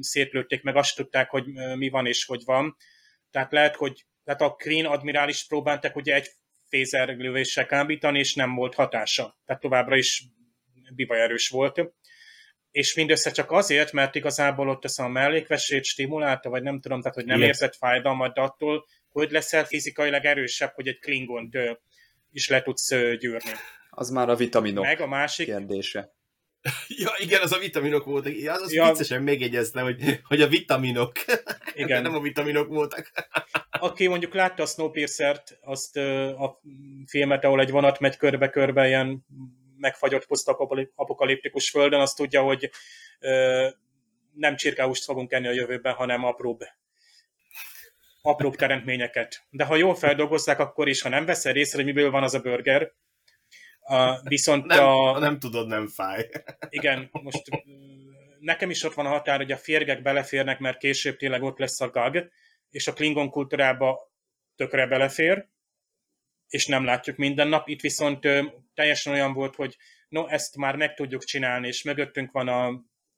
[0.00, 1.44] szétlőtték, meg azt tudták, hogy
[1.76, 2.76] mi van és hogy van.
[3.30, 6.28] Tehát lehet, hogy tehát a Queen admirális próbáltak ugye egy
[6.68, 9.38] fézerlövéssel kábítani, és nem volt hatása.
[9.44, 10.24] Tehát továbbra is
[10.94, 11.80] bivaj erős volt.
[12.70, 17.14] És mindössze csak azért, mert igazából ott ezt a mellékvesét stimulálta, vagy nem tudom, tehát
[17.14, 17.48] hogy nem Igen.
[17.48, 21.58] érzett fájdalmat, attól, hogy leszel fizikailag erősebb, hogy egy klingont
[22.30, 23.52] is le tudsz gyűrni.
[23.94, 26.14] Az már a vitaminok Meg a másik, kérdése.
[27.02, 28.32] Ja, igen, az a vitaminok voltak.
[28.46, 28.90] Az, az ja.
[28.90, 31.12] viccesen megjegyezte, hogy, hogy a vitaminok.
[31.74, 32.02] Igen.
[32.02, 33.12] nem a vitaminok voltak.
[33.70, 36.60] Aki mondjuk látta a Snowpiercer-t, azt a
[37.06, 39.26] filmet, ahol egy vonat megy körbe-körbe ilyen
[39.76, 42.70] megfagyott posztapokaliptikus földön, azt tudja, hogy
[44.34, 46.60] nem csirkáust fogunk enni a jövőben, hanem apróbb
[48.22, 49.46] apróbb teremtményeket.
[49.50, 52.40] De ha jól feldolgozzák, akkor is, ha nem veszel észre, hogy miből van az a
[52.40, 52.92] burger,
[53.92, 55.18] a, viszont nem, a...
[55.18, 56.28] Nem tudod, nem fáj.
[56.68, 57.42] Igen, most
[58.40, 61.80] nekem is ott van a határ, hogy a férgek beleférnek, mert később tényleg ott lesz
[61.80, 62.30] a gag,
[62.70, 64.12] és a Klingon kultúrába
[64.56, 65.46] tökre belefér,
[66.48, 67.68] és nem látjuk minden nap.
[67.68, 68.28] Itt viszont
[68.74, 69.76] teljesen olyan volt, hogy
[70.08, 72.66] no, ezt már meg tudjuk csinálni, és mögöttünk van a,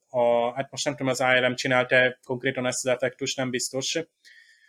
[0.07, 3.99] a hát most nem tudom, az ARM csinálta konkrétan ezt az effektus, nem biztos,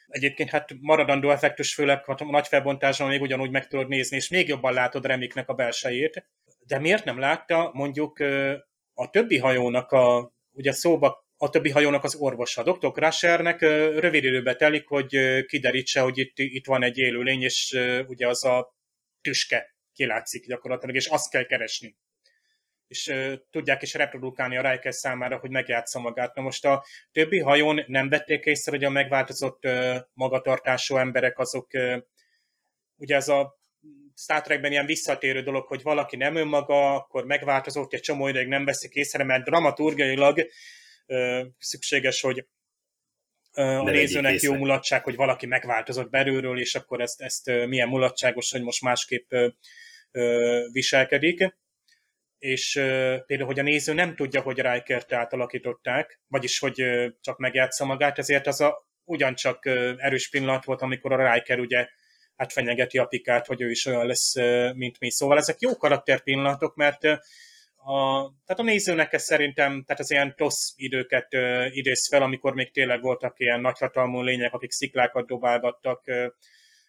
[0.09, 4.49] Egyébként hát maradandó effektus, főleg a nagy felbontásban még ugyanúgy meg tudod nézni, és még
[4.49, 6.27] jobban látod Remiknek a belsejét.
[6.66, 8.19] De miért nem látta mondjuk
[8.95, 12.62] a többi hajónak a, ugye szóba a többi hajónak az orvosa.
[12.62, 12.92] Dr.
[12.92, 13.61] Crushernek
[14.01, 18.75] rövid időbe telik, hogy kiderítse, hogy itt, itt van egy élőlény, és ugye az a
[19.21, 21.97] tüske kilátszik gyakorlatilag, és azt kell keresni
[22.88, 26.35] és uh, tudják is reprodukálni a Riker számára, hogy megjátsza magát.
[26.35, 31.70] Na most a többi hajón nem vették észre, hogy a megváltozott uh, magatartású emberek azok,
[31.72, 32.03] uh,
[32.96, 33.59] ugye ez a
[34.18, 38.64] Star Trekben ilyen visszatérő dolog, hogy valaki nem önmaga, akkor megváltozott, egy csomó ideig nem
[38.64, 40.46] veszik észre, mert dramaturgiailag
[41.59, 42.46] szükséges, hogy
[43.53, 48.62] a nézőnek jó mulatság, hogy valaki megváltozott belülről, és akkor ezt, ezt milyen mulatságos, hogy
[48.62, 49.33] most másképp
[50.72, 51.57] viselkedik
[52.38, 52.72] és
[53.27, 56.83] például, hogy a néző nem tudja, hogy Rikert átalakították, vagyis, hogy
[57.20, 61.88] csak megjátsza magát, ezért az a ugyancsak erős pillanat volt, amikor a Riker ugye
[62.37, 64.35] hát fenyegeti a pikát, hogy ő is olyan lesz,
[64.75, 65.11] mint mi.
[65.11, 67.12] Szóval ezek jó karakterpillanatok, mert uh,
[67.77, 72.55] a, tehát a nézőnek ez szerintem, tehát az ilyen TOSZ időket uh, idéz fel, amikor
[72.55, 76.05] még tényleg voltak ilyen nagyhatalmú lények, akik sziklákat dobálgattak.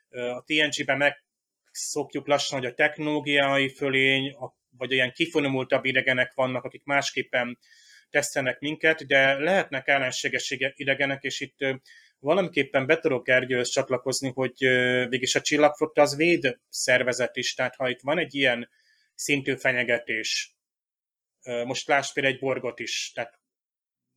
[0.10, 1.24] A TNG-ben meg
[1.72, 7.58] szokjuk lassan, hogy a technológiai fölény, a vagy olyan kifonomultabb idegenek vannak, akik másképpen
[8.10, 11.58] tesztenek minket, de lehetnek ellenséges idegenek, és itt
[12.20, 14.58] valamiképpen be tudok Gergyőhöz csatlakozni, hogy
[15.10, 18.70] végig a csillagflotta az véd szervezet is, tehát ha itt van egy ilyen
[19.16, 20.56] szintű fenyegetés.
[21.66, 23.40] Most lásd például egy borgot is, tehát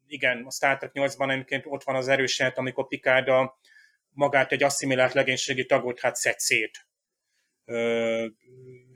[0.06, 3.58] igen, a Star Trek 8-ban egyébként ott van az erős amikor Picard a,
[4.12, 6.86] magát egy asszimilált legénységi tagot hát szed szét.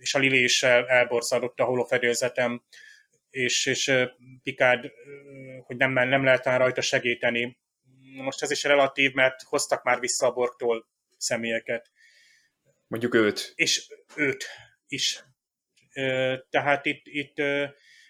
[0.04, 1.08] És a Lili is el,
[1.56, 2.64] a holofedélzetem,
[3.30, 3.92] és, és
[4.42, 4.90] Picard,
[5.62, 7.58] hogy nem, nem lehet rajta segíteni.
[8.16, 10.88] Most ez is relatív, mert hoztak már vissza a borgtól
[11.18, 11.90] személyeket.
[12.86, 13.52] Mondjuk őt.
[13.54, 14.46] És őt
[14.86, 15.24] is.
[16.50, 17.40] Tehát itt, itt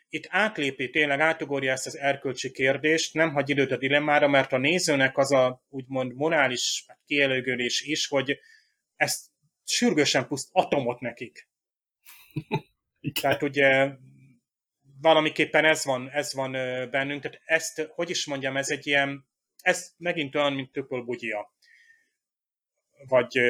[0.08, 4.58] itt átlépi, tényleg átugorja ezt az erkölcsi kérdést, nem hagy időt a dilemmára, mert a
[4.58, 8.38] nézőnek az a úgymond morális kielőgölés is, hogy
[8.96, 9.26] ezt
[9.64, 11.48] sürgősen puszt atomot nekik.
[13.20, 13.90] Tehát ugye
[15.00, 16.52] valamiképpen ez van, ez van
[16.90, 19.26] bennünk, tehát ezt, hogy is mondjam, ez egy ilyen,
[19.62, 21.52] ez megint olyan, mint töpölbugyia.
[23.08, 23.40] Vagy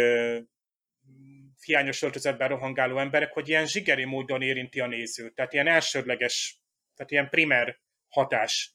[1.64, 5.35] hiányos öltözetben rohangáló emberek, hogy ilyen zsigeri módon érinti a nézőt.
[5.35, 6.62] Tehát ilyen elsődleges,
[6.94, 8.73] tehát ilyen primer hatás,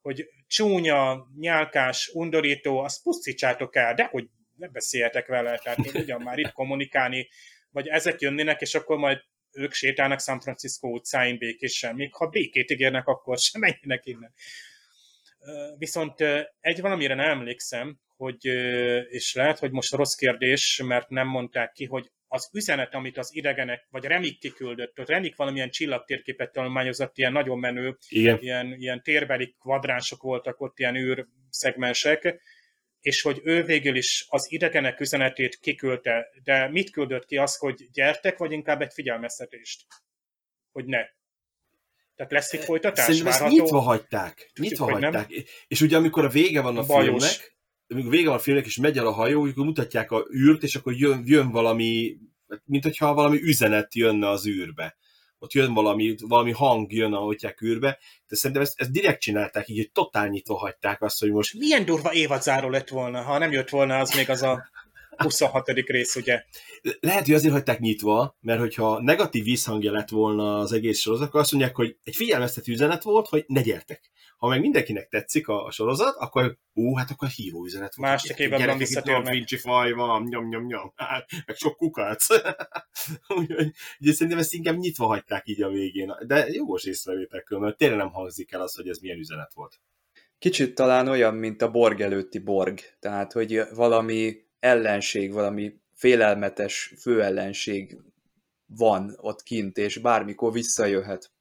[0.00, 6.38] hogy csúnya, nyálkás, undorító, azt pusztítsátok el, de hogy ne beszéljetek vele, tehát ugyan már
[6.38, 7.28] itt kommunikálni,
[7.70, 9.18] vagy ezek jönnének, és akkor majd
[9.52, 14.32] ők sétálnak San Francisco utcáin békésen, még ha békét ígérnek, akkor sem menjenek innen.
[15.78, 16.20] Viszont
[16.60, 18.44] egy valamire nem emlékszem, hogy,
[19.08, 23.34] és lehet, hogy most rossz kérdés, mert nem mondták ki, hogy az üzenet, amit az
[23.34, 28.38] idegenek, vagy Remik kiküldött, ott Remik valamilyen csillagtérképet tanulmányozott, ilyen nagyon menő, Igen.
[28.40, 32.40] Ilyen, ilyen térbeli kvadránsok voltak ott, ilyen űrszegmensek,
[33.02, 37.90] és hogy ő végül is az idegenek üzenetét kiküldte, de mit küldött ki az, hogy
[37.92, 39.86] gyertek, vagy inkább egy figyelmeztetést?
[40.72, 41.00] Hogy ne.
[42.14, 43.04] Tehát lesz itt folytatás?
[43.04, 44.50] Szerintem ezt nyitva hagyták.
[44.52, 45.28] Tudjuk, nyitva hagyták.
[45.28, 45.44] Nem?
[45.66, 47.24] És ugye amikor a vége van a Bajos.
[47.24, 47.56] filmnek,
[47.88, 50.74] amikor vége van a filmnek, és megy el a hajó, akkor mutatják a űrt, és
[50.74, 52.16] akkor jön, jön valami,
[52.64, 54.96] mint hogyha valami üzenet jönne az űrbe.
[55.42, 59.76] Ott jön valami, valami hang jön, ahogy űrbe, de szerintem ezt, ezt direkt csinálták, így
[59.76, 61.54] hogy totál nyitva hagyták azt, hogy most...
[61.54, 64.70] Milyen durva évadzáró lett volna, ha nem jött volna az még az a
[65.16, 65.68] 26.
[65.68, 66.44] rész, ugye?
[67.00, 71.40] Lehet, hogy azért hagyták nyitva, mert hogyha negatív visszhangja lett volna az egész sorozat, akkor
[71.40, 74.10] azt mondják, hogy egy figyelmeztető üzenet volt, hogy ne gyertek.
[74.42, 78.10] Ha meg mindenkinek tetszik a, a sorozat, akkor ó, hát akkor hívó üzenet volt.
[78.10, 79.32] Másik évben visszatérnek.
[79.32, 80.92] Vinci faj van, nyom, nyom, nyom.
[80.96, 82.26] Hát, meg sok kukac.
[83.38, 86.14] Úgyhogy szerintem ezt inkább nyitva hagyták így a végén.
[86.26, 89.80] De jogos észrevételkül, mert tényleg nem hangzik el az, hogy ez milyen üzenet volt.
[90.38, 92.80] Kicsit talán olyan, mint a Borg előtti Borg.
[92.98, 97.96] Tehát, hogy valami ellenség, valami félelmetes főellenség
[98.66, 101.32] van ott kint, és bármikor visszajöhet.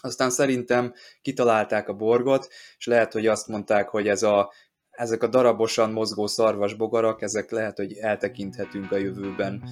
[0.00, 2.48] Aztán szerintem kitalálták a borgot,
[2.78, 4.52] és lehet, hogy azt mondták, hogy ez a,
[4.90, 9.62] ezek a darabosan mozgó szarvasbogarak, ezek lehet, hogy eltekinthetünk a jövőben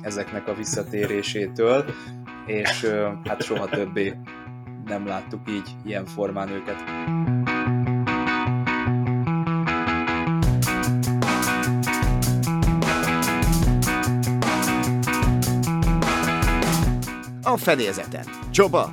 [0.00, 1.84] ezeknek a visszatérésétől,
[2.46, 2.84] és
[3.24, 4.16] hát soha többé
[4.84, 6.76] nem láttuk így ilyen formán őket.
[17.52, 18.24] A fedélzeten.
[18.50, 18.88] Csoba,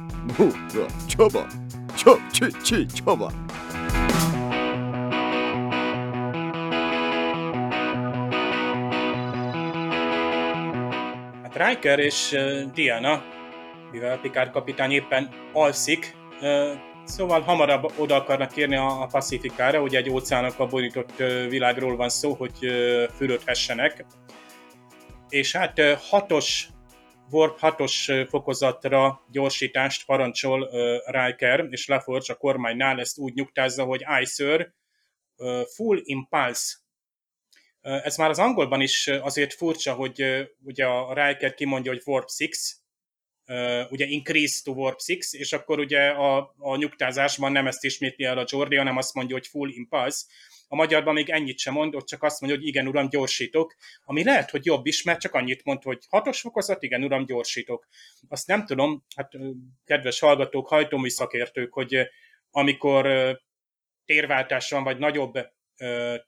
[1.08, 1.48] Csoba!
[1.98, 3.32] Csob, csi, csi, csoba!
[11.44, 12.36] Hát Riker és
[12.74, 13.24] Diana,
[13.92, 16.16] mivel Picard kapitány éppen alszik,
[17.04, 21.18] szóval hamarabb oda akarnak kérni a Pacifikára, ugye egy óceánokkal borított
[21.50, 22.58] világról van szó, hogy
[23.16, 24.06] fürödhessenek.
[25.30, 26.70] És hát hatos
[27.32, 30.70] Warp 6-os fokozatra gyorsítást parancsol
[31.06, 34.74] Riker, és LaForge a kormánynál ezt úgy nyugtázza, hogy I sir,
[35.76, 36.76] full impulse.
[37.82, 40.24] Ez már az angolban is azért furcsa, hogy
[40.64, 42.79] ugye a Riker kimondja, hogy Warp 6, uh,
[43.90, 48.38] ugye increase to Warp 6, és akkor ugye a, a nyugtázásban nem ezt ismétli el
[48.38, 50.26] a Jordi, hanem azt mondja, hogy full impulse,
[50.72, 54.24] a magyarban még ennyit sem mond, ott csak azt mondja, hogy igen, uram, gyorsítok, ami
[54.24, 57.88] lehet, hogy jobb is, mert csak annyit mond, hogy hatos fokozat, igen, uram, gyorsítok.
[58.28, 59.32] Azt nem tudom, hát
[59.86, 62.10] kedves hallgatók, hajtómű szakértők, hogy
[62.52, 63.08] amikor
[64.06, 65.34] térváltás van, vagy nagyobb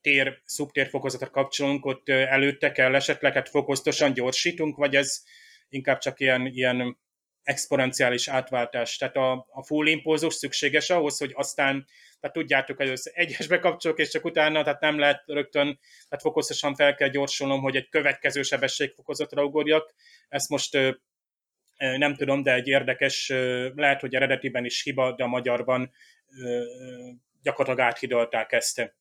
[0.01, 5.23] tér, szubtérfokozatra kapcsolunk, ott előtte kell esetleg hát fokozatosan gyorsítunk, vagy ez
[5.69, 6.97] inkább csak ilyen, ilyen
[7.43, 8.97] exponenciális átváltás.
[8.97, 11.85] Tehát a, a full impulzus szükséges ahhoz, hogy aztán
[12.21, 15.79] tehát tudjátok, az egyesbe kapcsolok, és csak utána, tehát nem lehet rögtön,
[16.09, 19.93] tehát fokozatosan fel kell gyorsulnom, hogy egy következő sebességfokozatra ugorjak.
[20.29, 20.77] Ezt most
[21.77, 23.29] nem tudom, de egy érdekes,
[23.75, 25.91] lehet, hogy eredetiben is hiba, de a magyarban
[27.41, 28.95] gyakorlatilag áthidalták ezt.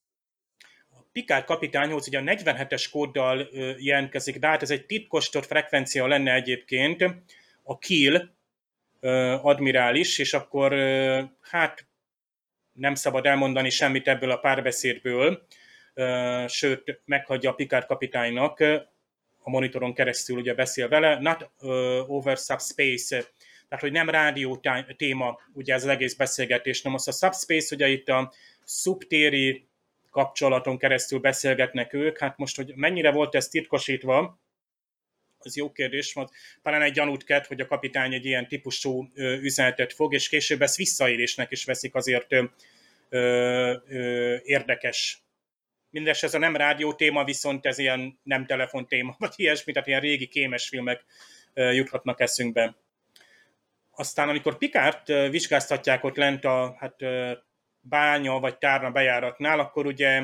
[1.12, 7.05] Picard kapitányhoz ugye a 47-es kóddal jelentkezik, de hát ez egy titkostott frekvencia lenne egyébként,
[7.71, 8.31] a kill,
[9.43, 10.75] admirális, és akkor
[11.41, 11.87] hát
[12.73, 15.47] nem szabad elmondani semmit ebből a párbeszédből,
[16.47, 18.61] sőt, meghagyja a Picard kapitánynak,
[19.43, 21.51] a monitoron keresztül ugye beszél vele, not
[22.07, 23.25] over subspace,
[23.68, 24.61] tehát hogy nem rádió
[24.97, 28.33] téma ugye ez az egész beszélgetés, nem az a subspace, ugye itt a
[28.64, 29.68] szubtéri
[30.11, 34.39] kapcsolaton keresztül beszélgetnek ők, hát most, hogy mennyire volt ez titkosítva,
[35.45, 36.30] az jó kérdés, mert
[36.62, 40.76] talán egy gyanút kert, hogy a kapitány egy ilyen típusú üzenetet fog, és később ezt
[40.76, 42.45] visszaélésnek is veszik azért ö,
[43.09, 45.22] ö, érdekes.
[45.91, 49.88] Mindes ez a nem rádió téma, viszont ez ilyen nem telefon téma, vagy ilyesmi, tehát
[49.88, 51.05] ilyen régi kémes filmek
[51.55, 52.76] juthatnak eszünkbe.
[53.91, 56.97] Aztán, amikor Pikárt vizsgáztatják ott lent a hát,
[57.80, 60.22] bánya vagy tárna bejáratnál, akkor ugye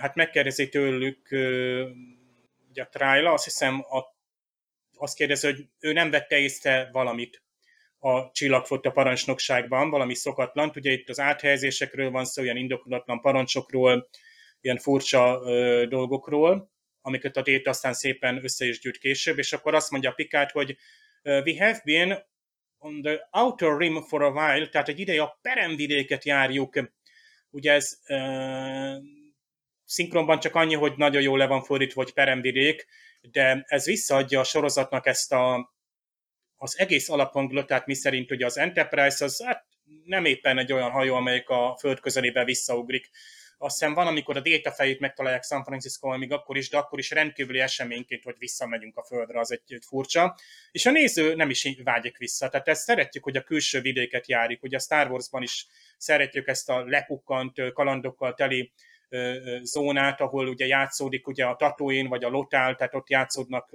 [0.00, 1.28] hát megkérdezi tőlük
[2.76, 4.16] ugye a Trájla, azt hiszem a,
[4.96, 7.42] azt kérdezi, hogy ő nem vette észre valamit
[7.98, 10.72] a csillagfotta parancsnokságban, valami szokatlan.
[10.74, 14.08] Ugye itt az áthelyezésekről van szó, olyan indokolatlan parancsokról,
[14.60, 16.70] ilyen furcsa ö, dolgokról,
[17.00, 20.76] amiket a Data aztán szépen össze is gyűjt később, és akkor azt mondja Pikát, hogy
[21.22, 22.24] we have been
[22.78, 26.92] on the outer rim for a while, tehát egy ideje a peremvidéket járjuk.
[27.50, 27.98] Ugye ez
[29.86, 32.86] szinkronban csak annyi, hogy nagyon jól le van fordítva, hogy peremvidék,
[33.20, 35.74] de ez visszaadja a sorozatnak ezt a,
[36.56, 39.66] az egész alaphangulat, tehát mi szerint ugye az Enterprise az hát
[40.04, 43.10] nem éppen egy olyan hajó, amelyik a föld közelébe visszaugrik.
[43.58, 46.98] Azt hiszem van, amikor a Data fejét megtalálják San francisco még akkor is, de akkor
[46.98, 50.36] is rendkívüli eseményként, hogy visszamegyünk a földre, az egy, egy furcsa.
[50.70, 52.48] És a néző nem is vágyik vissza.
[52.48, 54.62] Tehát ezt szeretjük, hogy a külső vidéket járjuk.
[54.62, 55.66] Ugye a Star Warsban is
[55.96, 58.72] szeretjük ezt a lepukkant, kalandokkal teli
[59.62, 63.70] zónát, ahol ugye játszódik ugye a Tatooine vagy a Lotál, tehát ott játszódnak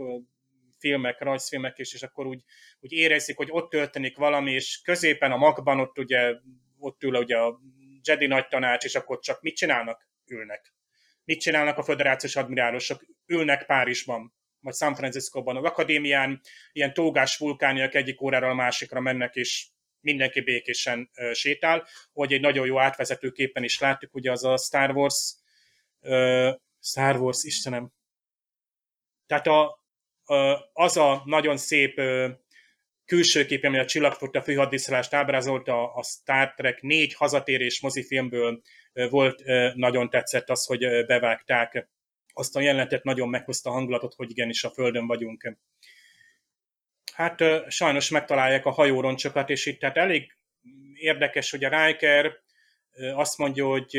[0.78, 2.44] filmek, rajzfilmek is, és akkor úgy,
[2.80, 6.34] úgy érezzük, hogy ott történik valami, és középen a magban ott ugye
[6.80, 7.60] ott ül ugye a
[8.04, 10.10] Jedi nagy tanács, és akkor csak mit csinálnak?
[10.26, 10.74] Ülnek.
[11.24, 13.06] Mit csinálnak a föderációs admirálosok?
[13.26, 19.36] Ülnek Párizsban, vagy San Franciscóban, az akadémián, ilyen tógás vulkániak egyik órára a másikra mennek,
[19.36, 19.68] és
[20.02, 25.36] mindenki békésen sétál, hogy egy nagyon jó átvezetőképpen is láttuk, ugye az a Star Wars,
[26.82, 27.91] Star Wars, Istenem.
[29.28, 29.86] Tehát a,
[30.74, 32.02] az a nagyon szép
[33.06, 38.62] külső kép, ami a csillagfutta főhadiszállást ábrázolta, a Star Trek négy hazatérés mozifilmből
[39.10, 39.43] volt,
[39.76, 41.89] nagyon tetszett az, hogy bevágták
[42.34, 45.58] azt a jelenetet, nagyon meghozta a hangulatot, hogy igenis a Földön vagyunk.
[47.22, 47.42] Hát
[47.72, 50.38] sajnos megtalálják a hajóroncsokat, és itt tehát elég
[50.94, 52.32] érdekes, hogy a Riker
[53.14, 53.98] azt mondja, hogy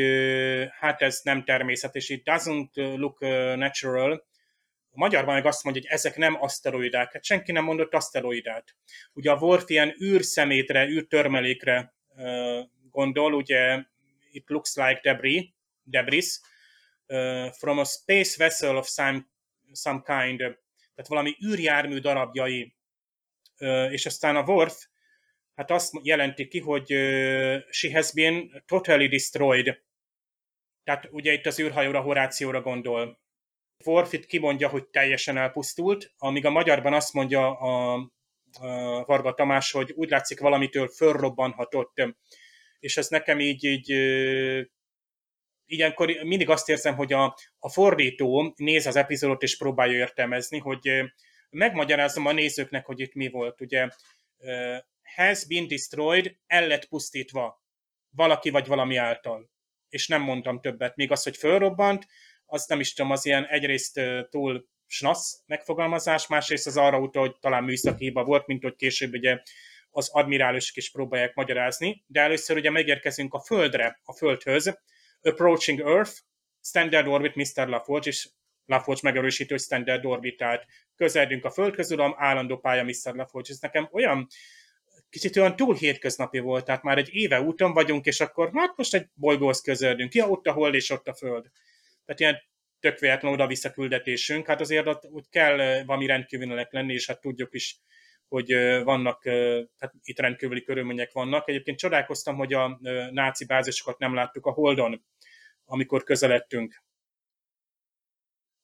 [0.79, 3.19] hát ez nem természetes, it doesn't look
[3.55, 4.25] natural,
[4.89, 7.13] a magyarban meg azt mondja, hogy ezek nem aszteroidák.
[7.13, 8.75] Hát senki nem mondott aszteroidát.
[9.13, 11.93] Ugye a Worf ilyen űrszemétre, űrtörmelékre
[12.91, 13.83] gondol, ugye
[14.31, 15.53] it looks like debris,
[15.83, 16.39] debris
[17.57, 19.25] from a space vessel of some,
[19.73, 22.75] some kind, tehát valami űrjármű darabjai.
[23.91, 24.85] És aztán a Worf
[25.55, 26.85] hát azt jelenti ki, hogy
[27.69, 29.81] she has been totally destroyed.
[30.83, 33.21] Tehát ugye itt az űrhajóra, Horációra gondol
[33.83, 37.93] Forfit kimondja, hogy teljesen elpusztult, amíg a magyarban azt mondja a,
[38.59, 42.01] a Varga Tamás, hogy úgy látszik valamitől fölrobbanhatott.
[42.79, 43.89] És ez nekem így, így
[45.65, 50.89] ilyenkor mindig azt érzem, hogy a, a fordító néz az epizódot és próbálja értelmezni, hogy
[51.53, 53.61] megmagyarázom a nézőknek, hogy itt mi volt.
[53.61, 53.87] Ugye
[55.15, 57.63] has been destroyed, el lett pusztítva
[58.09, 59.49] valaki vagy valami által.
[59.89, 60.95] És nem mondtam többet.
[60.95, 62.07] Még az, hogy fölrobbant,
[62.45, 67.35] azt nem is tudom, az ilyen egyrészt túl snasz megfogalmazás, másrészt az arra utal, hogy
[67.39, 69.41] talán műszaki hiba volt, mint hogy később ugye
[69.89, 74.79] az admirálosok is próbálják magyarázni, de először ugye megérkezünk a Földre, a Földhöz,
[75.21, 76.11] Approaching Earth,
[76.61, 77.67] Standard Orbit, Mr.
[77.67, 78.29] LaForge, és
[78.65, 83.15] LaForge megerősítő, Standard Orbit, tehát közeledünk a Földhöz, uram, állandó pálya Mr.
[83.15, 83.49] LaForge.
[83.51, 84.27] Ez nekem olyan
[85.09, 88.93] kicsit olyan túl hétköznapi volt, tehát már egy éve úton vagyunk, és akkor hát most
[88.93, 90.13] egy bolygóhoz közeledünk.
[90.13, 91.51] Ja, ott a hold és ott a Föld
[92.05, 92.41] tehát ilyen
[92.79, 93.73] tök véletlen oda-vissza
[94.45, 97.79] hát azért ott úgy kell valami rendkívülnek lenni, és hát tudjuk is,
[98.27, 98.53] hogy
[98.83, 101.49] vannak, tehát itt rendkívüli körülmények vannak.
[101.49, 102.79] Egyébként csodálkoztam, hogy a
[103.11, 105.05] náci bázisokat nem láttuk a Holdon,
[105.65, 106.83] amikor közeledtünk.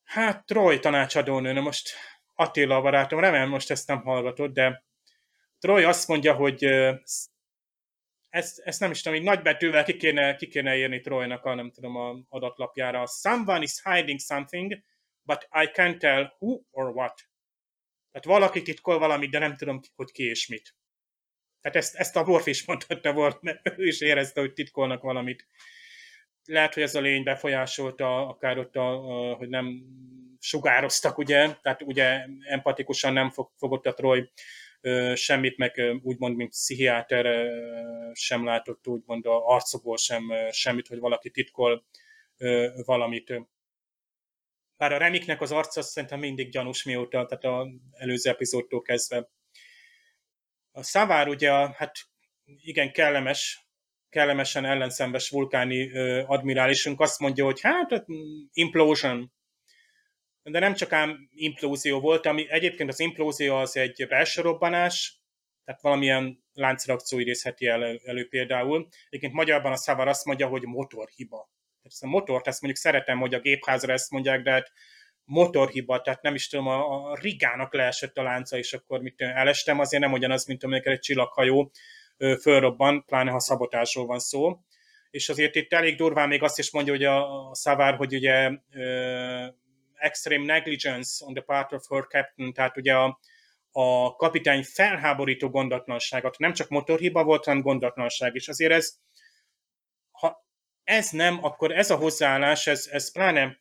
[0.10, 1.90] Hát Troy tanácsadónő, na most
[2.36, 4.84] Attila a barátom, remélem most ezt nem hallgatod, de
[5.60, 6.64] Troy azt mondja, hogy
[8.30, 11.72] ezt, ezt nem is tudom, így nagybetűvel ki kéne, ki kéne írni Troynak a, nem
[11.72, 13.08] tudom, a adatlapjára.
[13.08, 14.84] Someone is hiding something,
[15.22, 17.30] but I can't tell who or what.
[18.12, 20.76] Tehát valaki titkol valamit, de nem tudom, hogy ki és mit.
[21.62, 25.48] Tehát ezt, ezt a Worf is mondhatta volt, mert ő is érezte, hogy titkolnak valamit.
[26.50, 29.84] Lehet, hogy ez a lény befolyásolta, akár ott, a, a, hogy nem
[30.40, 34.32] sugároztak, ugye, tehát ugye empatikusan nem fog, fogott a Troy
[35.14, 37.48] semmit, meg úgymond, mint pszichiáter
[38.14, 41.86] sem látott úgymond a arcokból sem semmit, hogy valaki titkol
[42.86, 43.34] valamit.
[44.78, 49.30] Bár a Remiknek az arca szerintem mindig gyanús mióta, tehát az előző epizódtól kezdve.
[50.72, 51.92] A Szavár ugye, hát
[52.46, 53.69] igen, kellemes,
[54.10, 55.92] kellemesen ellenszembes vulkáni
[56.26, 58.06] admirálisunk azt mondja, hogy hát
[58.54, 59.32] implosion,
[60.44, 65.20] de nem csak ám implózió volt, ami egyébként az implózió az egy belső robbanás,
[65.66, 68.88] tehát valamilyen láncreakció idézheti elő, elő például.
[69.08, 71.50] Egyébként magyarban a Szavar azt mondja, hogy motorhiba.
[71.82, 74.72] Tehát a motort, ezt mondjuk szeretem, hogy a gépházra ezt mondják, de hát
[75.24, 79.80] motorhiba, tehát nem is tudom, a, a rigának leesett a lánca, és akkor mit elestem,
[79.80, 81.72] azért nem ugyanaz, mint amikor egy csillaghajó
[82.42, 84.60] fölrobban, pláne ha szabotásról van szó.
[85.10, 88.52] És azért itt elég durván még azt is mondja, hogy a, a Szavár, hogy ugye
[89.96, 93.20] extreme negligence on the part of her captain, tehát ugye a,
[93.72, 98.48] a kapitány felháborító gondatlanságot, nem csak motorhiba volt, hanem gondatlanság is.
[98.48, 98.98] Azért ez,
[100.12, 100.46] ha
[100.84, 103.60] ez nem, akkor ez a hozzáállás, ez, ez pláne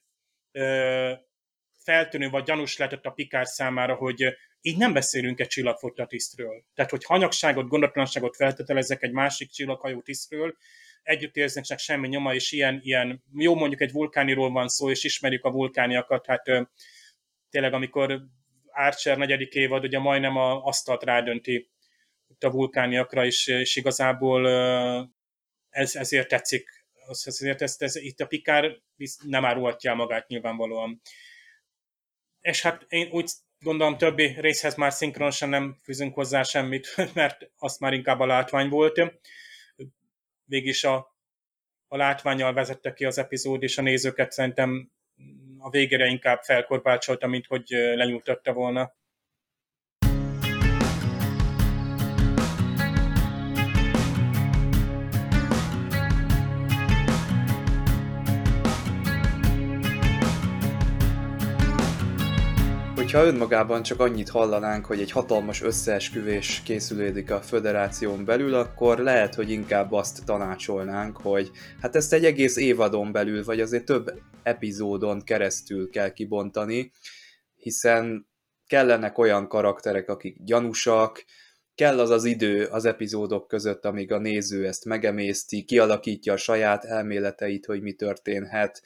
[0.52, 1.12] ö,
[1.84, 6.64] feltűnő vagy gyanús lehetett a Pikár számára, hogy így nem beszélünk egy csillagfotta tisztről.
[6.74, 10.56] Tehát, hogy hanyagságot, gondatlanságot feltételezek egy másik csillaghajó tisztről,
[11.02, 15.50] együttérzésnek semmi nyoma, és ilyen, ilyen, jó mondjuk egy vulkániról van szó, és ismerjük a
[15.50, 16.42] vulkániakat, hát
[17.50, 18.22] tényleg amikor
[18.66, 21.70] Archer negyedik évad ugye majdnem a asztalt rádönti
[22.28, 24.48] itt a vulkániakra, és, és igazából
[25.70, 26.86] ez, ezért tetszik,
[27.24, 28.76] ezért ezt, ez, itt a Pikár
[29.24, 31.00] nem árulhatja magát nyilvánvalóan.
[32.40, 33.30] És hát én úgy
[33.60, 38.68] gondolom többi részhez már szinkronosan nem fűzünk hozzá semmit, mert azt már inkább a látvány
[38.68, 38.98] volt
[40.44, 41.16] végig a,
[41.88, 44.90] a látványjal vezette ki az epizód, és a nézőket szerintem
[45.58, 48.96] a végére inkább felkorbácsolta, mint hogy lenyújtotta volna.
[63.10, 69.34] Hogyha önmagában csak annyit hallanánk, hogy egy hatalmas összeesküvés készülődik a föderáción belül, akkor lehet,
[69.34, 71.50] hogy inkább azt tanácsolnánk, hogy
[71.80, 76.92] hát ezt egy egész évadon belül, vagy azért több epizódon keresztül kell kibontani,
[77.54, 78.28] hiszen
[78.66, 81.24] kellenek olyan karakterek, akik gyanúsak,
[81.74, 86.84] kell az az idő az epizódok között, amíg a néző ezt megemészti, kialakítja a saját
[86.84, 88.82] elméleteit, hogy mi történhet,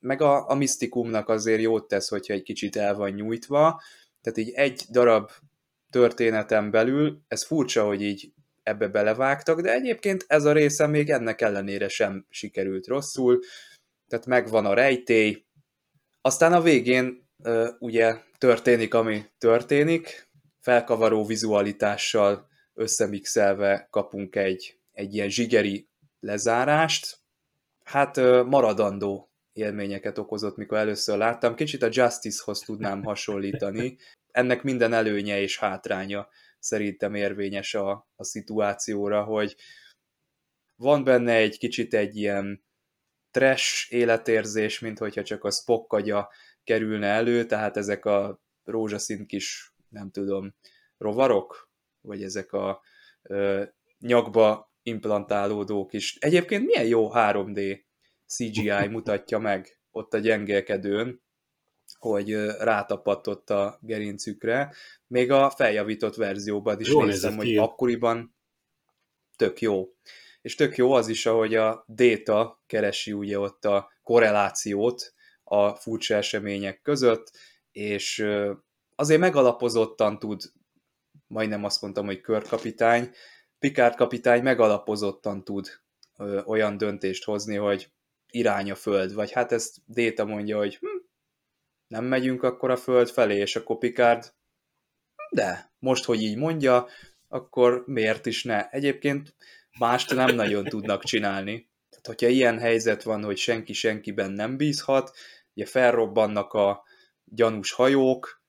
[0.00, 3.82] meg a, a misztikumnak azért jót tesz, hogyha egy kicsit el van nyújtva,
[4.20, 5.30] tehát így egy darab
[5.90, 8.32] történeten belül, ez furcsa, hogy így
[8.62, 13.38] ebbe belevágtak, de egyébként ez a része még ennek ellenére sem sikerült rosszul,
[14.08, 15.46] tehát megvan a rejtély,
[16.20, 17.28] aztán a végén
[17.78, 20.28] ugye történik, ami történik,
[20.60, 25.88] felkavaró vizualitással összemixelve kapunk egy, egy ilyen zsigeri
[26.20, 27.18] lezárást,
[27.84, 29.27] hát maradandó
[29.58, 31.54] élményeket okozott, mikor először láttam.
[31.54, 33.96] Kicsit a Justice-hoz tudnám hasonlítani.
[34.30, 36.28] Ennek minden előnye és hátránya
[36.58, 39.56] szerintem érvényes a, a szituációra, hogy
[40.76, 42.64] van benne egy kicsit egy ilyen
[43.30, 46.30] trash életérzés, mint hogyha csak a Spock agya
[46.64, 50.54] kerülne elő, tehát ezek a rózsaszín kis, nem tudom,
[50.98, 52.82] rovarok, vagy ezek a
[53.22, 53.64] ö,
[53.98, 56.16] nyakba implantálódók is.
[56.16, 57.86] Egyébként milyen jó 3D
[58.28, 61.22] CGI mutatja meg ott a gyengélkedőn,
[61.98, 64.74] hogy rátapadt ott a gerincükre.
[65.06, 68.36] Még a feljavított verzióban is Jól néztem, hogy akkoriban
[69.36, 69.88] tök jó.
[70.42, 75.14] És tök jó az is, ahogy a Data keresi ugye ott a korrelációt
[75.44, 77.30] a furcsa események között,
[77.72, 78.26] és
[78.94, 80.42] azért megalapozottan tud,
[81.26, 83.10] majdnem azt mondtam, hogy körkapitány,
[83.58, 85.80] Picard kapitány megalapozottan tud
[86.44, 87.90] olyan döntést hozni, hogy
[88.30, 90.86] irány a föld, vagy hát ezt Déta mondja, hogy hm,
[91.86, 94.36] nem megyünk akkor a föld felé, és akkor Picard
[95.30, 96.86] de, most, hogy így mondja,
[97.28, 98.68] akkor miért is ne?
[98.68, 99.34] Egyébként
[99.78, 101.70] mást nem nagyon tudnak csinálni.
[101.90, 105.16] Tehát, hogyha ilyen helyzet van, hogy senki senkiben nem bízhat,
[105.54, 106.84] ugye felrobbannak a
[107.24, 108.42] gyanús hajók,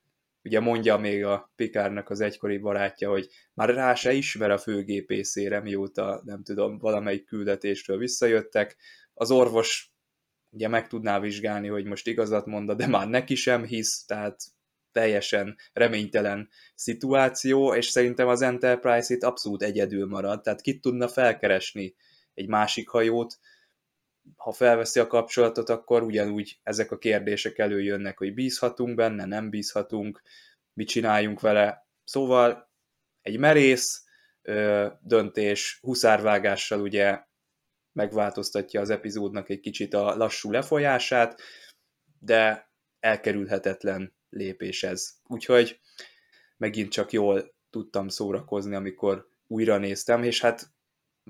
[0.43, 5.59] ugye mondja még a Pikárnak az egykori barátja, hogy már rá se ismer a főgépészére,
[5.59, 8.77] mióta, nem tudom, valamelyik küldetéstől visszajöttek,
[9.19, 9.93] az orvos
[10.49, 14.41] ugye meg tudná vizsgálni, hogy most igazat mond, de már neki sem hisz, tehát
[14.91, 21.95] teljesen reménytelen szituáció, és szerintem az Enterprise itt abszolút egyedül marad, tehát ki tudna felkeresni
[22.33, 23.39] egy másik hajót,
[24.35, 30.21] ha felveszi a kapcsolatot, akkor ugyanúgy ezek a kérdések előjönnek, hogy bízhatunk benne, nem bízhatunk,
[30.73, 31.87] mit csináljunk vele.
[32.03, 32.71] Szóval
[33.21, 34.03] egy merész
[34.41, 37.27] ö, döntés huszárvágással ugye
[37.93, 41.41] megváltoztatja az epizódnak egy kicsit a lassú lefolyását,
[42.19, 45.09] de elkerülhetetlen lépés ez.
[45.27, 45.79] Úgyhogy
[46.57, 50.71] megint csak jól tudtam szórakozni, amikor újra néztem, és hát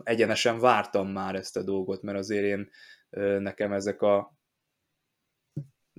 [0.03, 2.69] egyenesen vártam már ezt a dolgot, mert azért én
[3.39, 4.38] nekem ezek a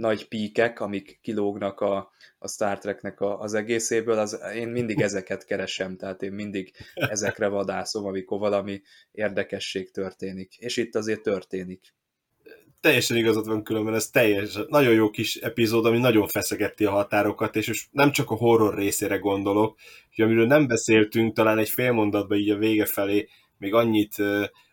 [0.01, 5.45] nagy píkek, amik kilógnak a, a Star Treknek a, az egészéből, az, én mindig ezeket
[5.45, 8.83] keresem, tehát én mindig ezekre vadászom, amikor valami
[9.13, 10.57] érdekesség történik.
[10.57, 11.95] És itt azért történik.
[12.81, 17.57] Teljesen igazad van különben, ez teljes, nagyon jó kis epizód, ami nagyon feszegeti a határokat,
[17.57, 19.79] és most nem csak a horror részére gondolok,
[20.15, 23.29] hogy amiről nem beszéltünk, talán egy fél mondatban így a vége felé
[23.59, 24.15] még annyit,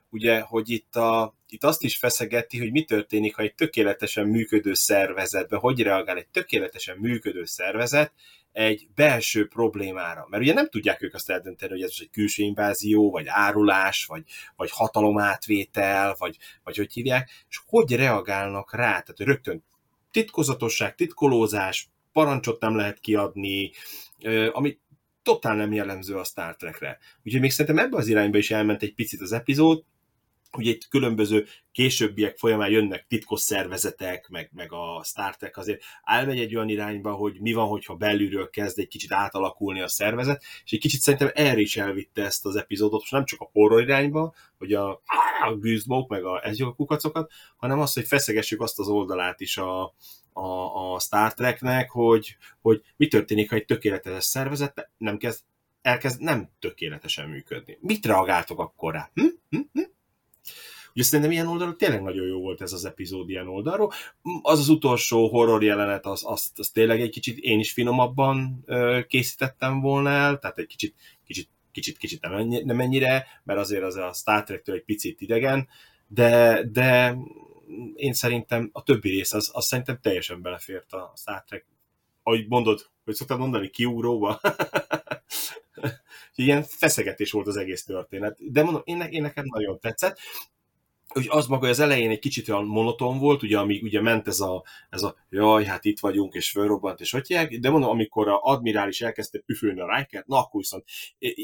[0.09, 4.74] ugye, hogy itt, a, itt azt is feszegeti, hogy mi történik, ha egy tökéletesen működő
[4.74, 8.14] szervezetben, hogy reagál egy tökéletesen működő szervezet
[8.52, 10.28] egy belső problémára.
[10.30, 14.24] Mert ugye nem tudják ők azt eldönteni, hogy ez egy külső invázió, vagy árulás, vagy,
[14.56, 18.89] vagy hatalomátvétel, vagy, vagy hogy hívják, és hogy reagálnak rá.
[18.89, 19.64] Tehát rögtön
[20.12, 23.72] titkozatosság, titkolózás, parancsot nem lehet kiadni,
[24.52, 24.78] ami
[25.24, 26.98] totál nem jellemző a Star Trekre.
[27.24, 29.84] Úgyhogy még szerintem ebbe az irányba is elment egy picit az epizód,
[30.58, 36.39] ugye itt különböző későbbiek folyamán jönnek titkos szervezetek, meg, meg a Star Trek azért elmegy
[36.39, 40.72] egy olyan irányba, hogy mi van, hogyha belülről kezd egy kicsit átalakulni a szervezet, és
[40.72, 44.34] egy kicsit szerintem erre is elvitte ezt az epizódot, most nem csak a horror irányba,
[44.58, 44.89] hogy a,
[45.45, 49.58] a gűzbók, meg a ez a kukacokat, hanem azt, hogy feszegessük azt az oldalát is
[49.58, 49.93] a,
[50.34, 55.43] a, a Star Treknek, hogy, hogy mi történik, ha egy tökéletes szervezet nem kezd,
[55.82, 57.78] elkezd nem tökéletesen működni.
[57.82, 59.10] Mit reagáltok akkor rá?
[59.14, 59.26] Hm?
[59.49, 59.60] Hm?
[59.74, 59.82] Hm?
[60.98, 63.91] Ugye szerintem ilyen oldalról tényleg nagyon jó volt ez az epizód ilyen oldalról.
[64.41, 69.00] Az az utolsó horror jelenet, az, az, az tényleg egy kicsit én is finomabban ö,
[69.08, 70.95] készítettem volna el, tehát egy kicsit,
[71.26, 75.22] kicsit, kicsit, kicsit nem, ennyi, nem ennyire, mert azért az a Star Trek-től egy picit
[75.22, 75.68] idegen,
[76.08, 77.18] de, de
[77.95, 81.66] én szerintem a többi rész az, az szerintem teljesen belefért a Star Trek,
[82.24, 84.39] ahogy mondod, hogy szoktad mondani, kiugróba.
[86.36, 88.52] Ilyen feszegetés volt az egész történet.
[88.52, 90.20] De mondom, én, én nekem nagyon tetszett
[91.08, 94.39] hogy az maga az elején egy kicsit olyan monoton volt, ugye, amíg ugye ment ez
[94.39, 98.41] a, ez a jaj, hát itt vagyunk, és fölrobbant, és hogy de mondom, amikor a
[98.41, 100.84] admirális elkezdte püfölni a Riker, na akkor viszont,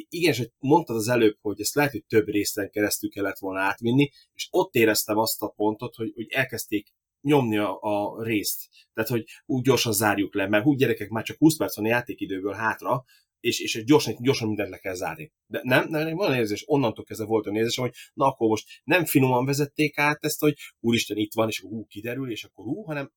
[0.09, 3.59] igen, és hogy mondtad az előbb, hogy ezt lehet, hogy több részen keresztül kellett volna
[3.59, 8.67] átvinni, és ott éreztem azt a pontot, hogy, hogy elkezdték nyomni a, a részt.
[8.93, 12.53] Tehát, hogy úgy gyorsan zárjuk le, mert úgy gyerekek már csak 20 perc van játékidőből
[12.53, 13.03] hátra,
[13.43, 15.31] és, és gyorsan, gyorsan mindent le kell zárni.
[15.47, 19.05] De nem, nem, van érzés, onnantól kezdve volt a nézésem, hogy na akkor most nem
[19.05, 23.11] finoman vezették át ezt, hogy úristen itt van, és hú, kiderül, és akkor hú, hanem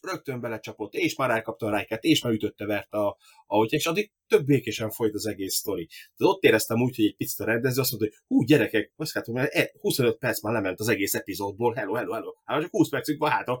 [0.00, 3.16] rögtön belecsapott, és már elkapta a rájkát, és már ütötte, vert a,
[3.46, 5.88] ahogy, és addig több békésen folyt az egész sztori.
[6.16, 9.12] De ott éreztem úgy, hogy egy picit a rendező azt mondta, hogy hú, gyerekek, azt
[9.12, 12.88] hát, mert 25 perc már lement az egész epizódból, hello, hello, hello, hát csak 20
[12.88, 13.56] percig van hátra,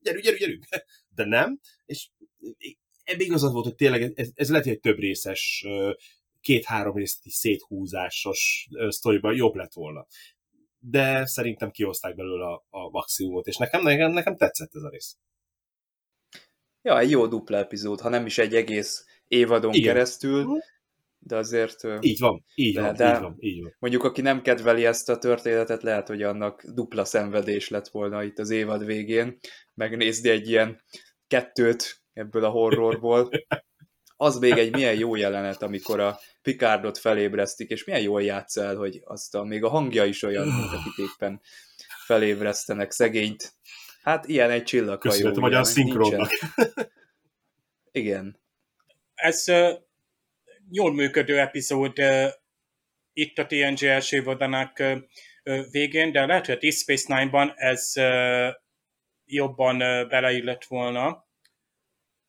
[0.00, 0.64] gyerünk, gyerünk, gyerünk.
[1.14, 2.10] De nem, és
[3.04, 5.66] ebben igazad volt, hogy tényleg ez, ez lehet, egy több részes,
[6.40, 10.06] két-három részti széthúzásos sztoriban jobb lett volna.
[10.78, 15.16] De szerintem kihozták belőle a, a maximumot, és nekem, nekem, nekem tetszett ez a rész.
[16.82, 19.92] Ja, egy jó dupla epizód, ha nem is egy egész évadon Igen.
[19.92, 20.56] keresztül, mhm.
[21.18, 21.80] de azért...
[22.00, 23.76] Így van, így, de, van, de így van, így van.
[23.78, 28.38] Mondjuk, aki nem kedveli ezt a történetet, lehet, hogy annak dupla szenvedés lett volna itt
[28.38, 29.38] az évad végén,
[29.74, 30.82] megnézni egy ilyen
[31.26, 33.30] kettőt ebből a horrorból.
[34.16, 38.76] Az még egy milyen jó jelenet, amikor a Picardot felébresztik, és milyen jól játsz el,
[38.76, 41.40] hogy azt a, még a hangja is olyan, mint akit éppen
[42.06, 43.52] felébresztenek szegényt.
[44.02, 44.98] Hát ilyen egy csillaghajó.
[44.98, 46.30] Köszönöm a magyar szinkronnak.
[47.90, 48.40] Igen.
[49.14, 49.70] Ez uh,
[50.70, 52.28] jól működő epizód uh,
[53.12, 57.92] itt a TNG első évadának uh, végén, de lehet, hogy a Deep Space Nine-ban ez
[57.96, 58.54] uh,
[59.24, 61.23] jobban uh, beleillett volna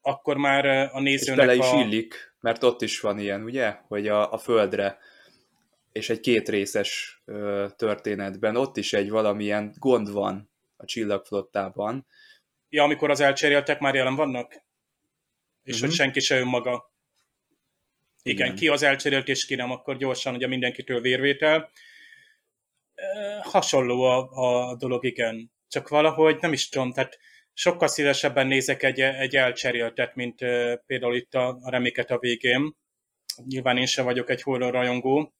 [0.07, 1.79] akkor már a nézőnek és bele is a...
[1.79, 4.97] illik, mert ott is van ilyen, ugye, hogy a, a földre
[5.91, 12.07] és egy kétrészes ö, történetben ott is egy valamilyen gond van a csillagflottában.
[12.69, 14.51] Ja, amikor az elcseréltek már jelen vannak?
[15.63, 15.79] És uh-huh.
[15.79, 15.97] hogy mhm.
[15.97, 16.93] senki se önmaga.
[18.23, 21.69] Igen, Igen, ki az elcserélt és ki nem, akkor gyorsan ugye mindenkitől vérvétel.
[22.95, 25.51] E, hasonló a, a dolog, igen.
[25.67, 27.19] Csak valahogy nem is tudom, tehát
[27.57, 30.39] sokkal szívesebben nézek egy, egy elcseréltet, mint
[30.85, 32.75] például itt a, a reméket a végén.
[33.45, 35.33] Nyilván én sem vagyok egy horror rajongó.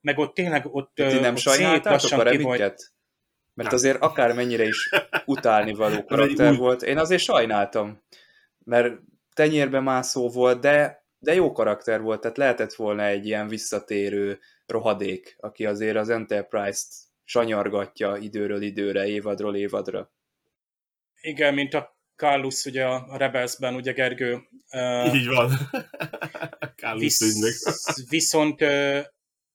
[0.00, 2.92] Meg ott tényleg ott, Ti nem ott sajnáltátok a remiket?
[3.54, 4.90] Mert azért akármennyire is
[5.24, 8.02] utálni való karakter volt, én azért sajnáltam.
[8.64, 8.98] Mert
[9.34, 15.36] tenyérbe mászó volt, de, de jó karakter volt, tehát lehetett volna egy ilyen visszatérő rohadék,
[15.38, 16.88] aki azért az Enterprise-t
[17.24, 20.12] sanyargatja időről időre, évadról évadra.
[21.20, 24.40] Igen, mint a Carlus ugye a Rebelsben, ugye Gergő.
[25.14, 25.50] Így van.
[26.76, 28.64] Carlus visz, Viszont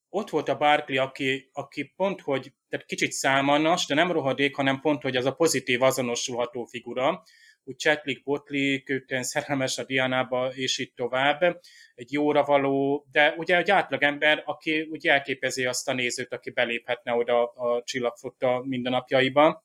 [0.09, 4.79] ott volt a Barkley, aki, aki pont, hogy tehát kicsit számanas, de nem rohadék, hanem
[4.79, 7.23] pont, hogy az a pozitív azonosulható figura,
[7.63, 11.61] úgy csetlik, botlik, őten szerelmes a Dianába, és itt tovább.
[11.95, 17.13] Egy jóra való, de ugye egy átlagember, aki ugye elképezi azt a nézőt, aki beléphetne
[17.13, 19.63] oda a csillagfotta mindennapjaiba.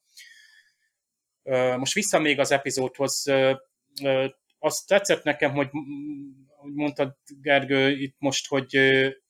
[1.76, 3.26] Most vissza még az epizódhoz,
[4.59, 5.68] azt tetszett nekem, hogy
[6.62, 8.74] mondtad Gergő itt most, hogy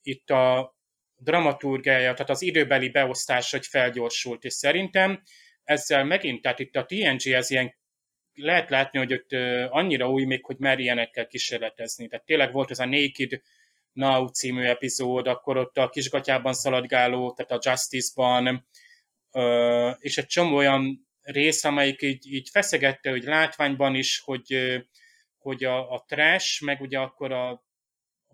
[0.02, 0.74] itt a
[1.16, 5.22] dramaturgiája, tehát az időbeli beosztás, hogy felgyorsult, és szerintem
[5.64, 7.78] ezzel megint, tehát itt a TNG ez ilyen
[8.34, 9.32] lehet látni, hogy ott
[9.70, 12.08] annyira új még, hogy mer ilyenekkel kísérletezni.
[12.08, 13.40] Tehát tényleg volt ez a Naked
[13.92, 18.68] Now című epizód, akkor ott a kisgatyában szaladgáló, tehát a Justice-ban,
[19.98, 24.82] és egy csomó olyan rész, amelyik így, így feszegette, hogy látványban is, hogy,
[25.38, 27.68] hogy a, a trash, meg ugye akkor a,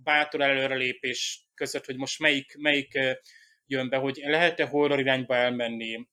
[0.02, 2.98] bátor előrelépés között, hogy most melyik, melyik
[3.66, 6.08] jön be, hogy lehet-e horror irányba elmenni.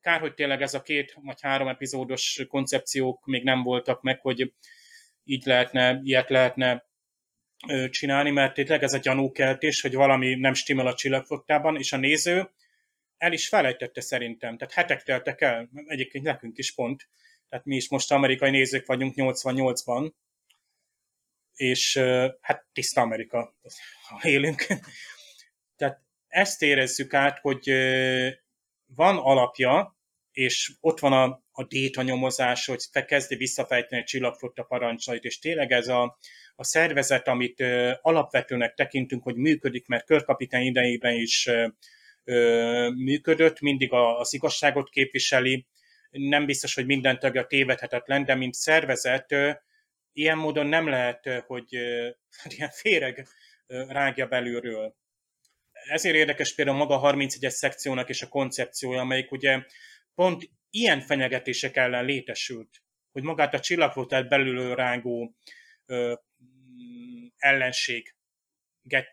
[0.00, 4.52] Kár, hogy tényleg ez a két vagy három epizódos koncepciók még nem voltak meg, hogy
[5.24, 6.84] így lehetne, ilyet lehetne
[7.90, 12.50] csinálni, mert tényleg ez a gyanúkeltés, hogy valami nem stimmel a csillagfottában, és a néző
[13.16, 14.56] el is felejtette szerintem.
[14.56, 17.08] Tehát hetek teltek el, egyébként nekünk is pont.
[17.48, 20.12] Tehát mi is most amerikai nézők vagyunk 88-ban,
[21.54, 21.96] és
[22.40, 23.56] hát tiszta Amerika,
[24.22, 24.66] élünk.
[25.76, 27.70] Tehát ezt érezzük át, hogy
[28.86, 29.96] van alapja,
[30.30, 35.72] és ott van a, a déta nyomozás, hogy kezdi visszafejteni a csillagfotta parancsait, és tényleg
[35.72, 36.18] ez a,
[36.56, 37.60] a szervezet, amit
[38.00, 41.48] alapvetőnek tekintünk, hogy működik, mert körkapitány idejében is
[42.94, 45.66] működött, mindig az igazságot képviseli,
[46.10, 49.34] nem biztos, hogy minden tagja tévedhetetlen, de mint szervezet
[50.12, 51.72] ilyen módon nem lehet, hogy
[52.44, 53.26] ilyen féreg
[53.66, 54.96] rágja belülről.
[55.72, 59.64] Ezért érdekes például maga a 31-es szekciónak és a koncepciója, amelyik ugye
[60.14, 65.36] pont ilyen fenyegetések ellen létesült, hogy magát a csillagfotát belülről rágó
[65.86, 66.14] ö,
[67.36, 68.15] ellenség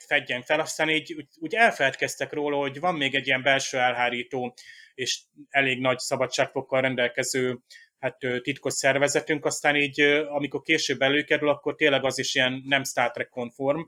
[0.07, 4.53] fedjen fel, aztán így úgy, úgy elfeledkeztek róla, hogy van még egy ilyen belső elhárító
[4.93, 5.19] és
[5.49, 7.59] elég nagy szabadságfokkal rendelkező
[7.99, 13.11] hát titkos szervezetünk, aztán így, amikor később előkerül, akkor tényleg az is ilyen nem Star
[13.11, 13.81] Trek konform,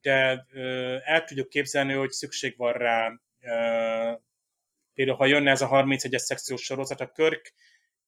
[0.00, 0.46] de
[1.04, 3.12] el tudjuk képzelni, hogy szükség van rá,
[4.94, 7.54] például ha jönne ez a 31-es szekciós sorozat, a Körk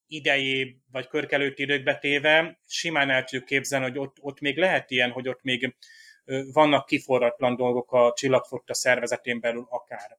[0.07, 4.91] idejé, vagy Körk előtti időkbe téve, simán el tudjuk képzelni, hogy ott, ott még lehet
[4.91, 5.75] ilyen, hogy ott még
[6.53, 10.17] vannak kiforratlan dolgok a csillagfotta szervezetén belül akár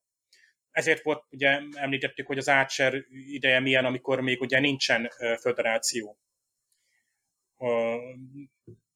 [0.79, 6.19] ezért volt, ugye említettük, hogy az Archer ideje milyen, amikor még ugye nincsen föderáció.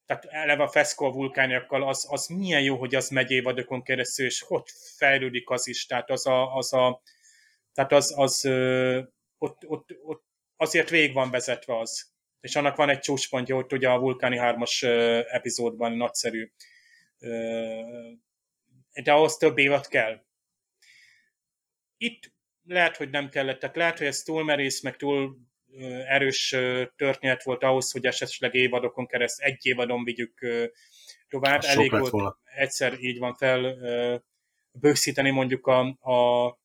[0.06, 4.40] Tehát eleve a Feszkó vulkániakkal az, az milyen jó, hogy az megy évadokon keresztül, és
[4.40, 4.62] hogy
[4.96, 7.02] fejlődik az is, tehát az a, az a
[7.72, 8.44] tehát az, az
[9.38, 10.24] ott, ott, ott
[10.56, 12.10] azért végig van vezetve az.
[12.40, 14.82] És annak van egy csúcspontja, hogy ugye a vulkáni hármas
[15.28, 16.52] epizódban nagyszerű.
[19.02, 20.20] De ahhoz több évad kell
[22.02, 22.32] itt
[22.64, 25.36] lehet, hogy nem kellett, tehát lehet, hogy ez túl merész, meg túl
[26.06, 26.56] erős
[26.96, 30.46] történet volt ahhoz, hogy esetleg évadokon kereszt, egy évadon vigyük
[31.28, 31.58] tovább.
[31.58, 32.38] Az Elég volt volna.
[32.44, 33.76] egyszer így van fel
[34.72, 36.58] bőszíteni mondjuk a, a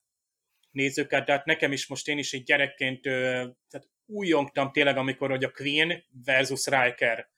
[0.71, 5.43] nézőket, de hát nekem is most én is egy gyerekként tehát újongtam tényleg, amikor hogy
[5.43, 7.29] a Queen versus Riker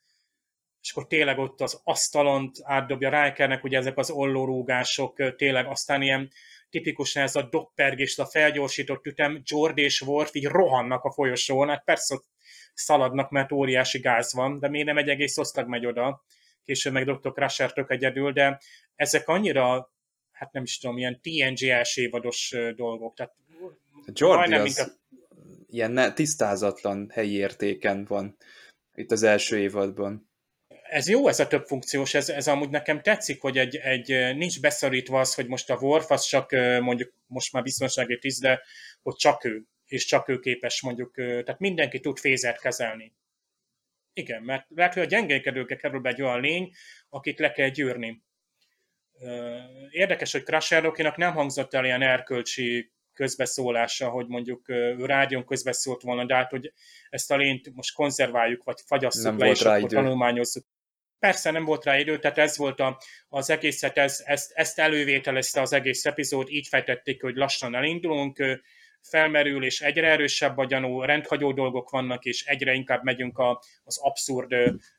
[0.81, 6.31] és akkor tényleg ott az asztalont átdobja Rikernek, ugye ezek az ollórúgások, tényleg aztán ilyen
[6.69, 11.83] tipikusan ez a doppergés, a felgyorsított ütem, George és Worf így rohannak a folyosón, hát
[11.83, 12.25] persze ott
[12.73, 16.23] szaladnak, mert óriási gáz van, de még nem egy egész osztag megy oda,
[16.65, 17.31] később meg Dr.
[17.31, 18.59] Crusher tök egyedül, de
[18.95, 19.91] ezek annyira,
[20.31, 23.33] hát nem is tudom, ilyen TNG első évados dolgok, tehát
[24.13, 24.91] Jordi az mint a...
[25.67, 28.37] ilyen tisztázatlan helyi értéken van
[28.93, 30.28] itt az első évadban
[30.89, 34.61] ez jó, ez a több funkciós, ez, ez amúgy nekem tetszik, hogy egy, egy, nincs
[34.61, 38.61] beszorítva az, hogy most a Worf az csak mondjuk most már biztonsági tíz, de
[39.01, 39.63] hogy csak ő.
[39.85, 43.13] és csak ő képes mondjuk, tehát mindenki tud fézert kezelni.
[44.13, 46.71] Igen, mert lehet, hogy a gyengékedőkkel kerül be egy olyan lény,
[47.09, 48.23] akit le kell gyűrni.
[49.89, 54.25] Érdekes, hogy Crusher nem hangzott el ilyen erkölcsi közbeszólása, hogy
[54.65, 56.73] ő rádión közbeszólt volna, de hát, hogy
[57.09, 59.95] ezt a lényt most konzerváljuk, vagy fagyasszuk nem le, és akkor idő.
[59.95, 60.65] tanulmányozzuk.
[61.19, 65.61] Persze nem volt rá idő, tehát ez volt a, az egészet, ez, ezt, ezt elővételezte
[65.61, 68.61] az egész epizód, így fejtették, hogy lassan elindulunk,
[69.01, 73.97] felmerül, és egyre erősebb a gyanú, rendhagyó dolgok vannak, és egyre inkább megyünk a, az
[73.97, 74.51] abszurd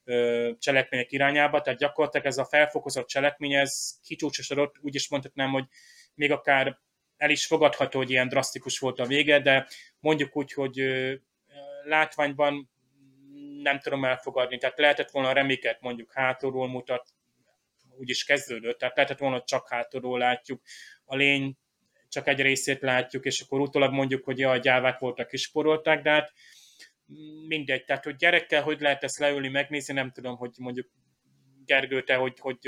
[0.04, 5.64] ö, cselekmények irányába, tehát gyakorlatilag ez a felfokozott cselekmény, ez kicsúcsosodott, úgy is mondhatnám, hogy
[6.14, 6.78] még akár
[7.16, 9.66] el is fogadható, hogy ilyen drasztikus volt a vége, de
[9.98, 10.82] mondjuk úgy, hogy
[11.84, 12.70] látványban
[13.62, 17.08] nem tudom elfogadni, tehát lehetett volna remiket mondjuk hátulról mutat,
[17.98, 20.62] úgy is kezdődött, tehát lehetett volna csak hátulról látjuk,
[21.04, 21.56] a lény
[22.08, 26.32] csak egy részét látjuk, és akkor utólag mondjuk, hogy a gyávák voltak kisporolták, de hát
[27.46, 30.88] mindegy, tehát hogy gyerekkel hogy lehet ezt leülni, megnézni, nem tudom, hogy mondjuk
[31.64, 32.58] Gergő, te hogy, hogy,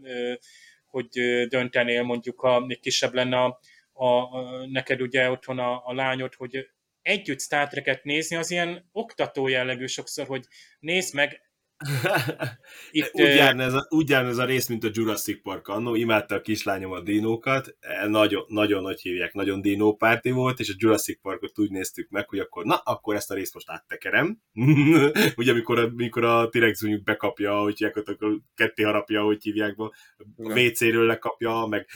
[0.00, 0.38] hogy,
[0.86, 3.60] hogy döntenél mondjuk, ha még kisebb lenne a,
[3.92, 6.70] a, a neked ugye otthon a, a lányod, hogy
[7.02, 10.44] együtt Star Trek-et nézni, az ilyen oktató jellegű sokszor, hogy
[10.80, 11.40] nézd meg,
[12.90, 15.94] Itt, úgy, járna ez a, úgy járna ez a rész, mint a Jurassic Park annó,
[15.94, 20.74] imádta a kislányom a dinókat, e, nagyon, nagyon nagy hívják, nagyon dinópárti volt, és a
[20.76, 24.38] Jurassic Parkot úgy néztük meg, hogy akkor, na, akkor ezt a részt most áttekerem.
[25.36, 29.92] Ugye, amikor a, amikor a T-rex bekapja, hogy hívják, akkor ketté harapja, hogy hívják, a
[30.36, 31.86] WC-ről lekapja, meg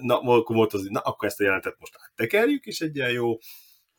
[0.00, 3.38] na, akkor volt az, na, akkor ezt a jelentet most áttekerjük, és egy ilyen jó,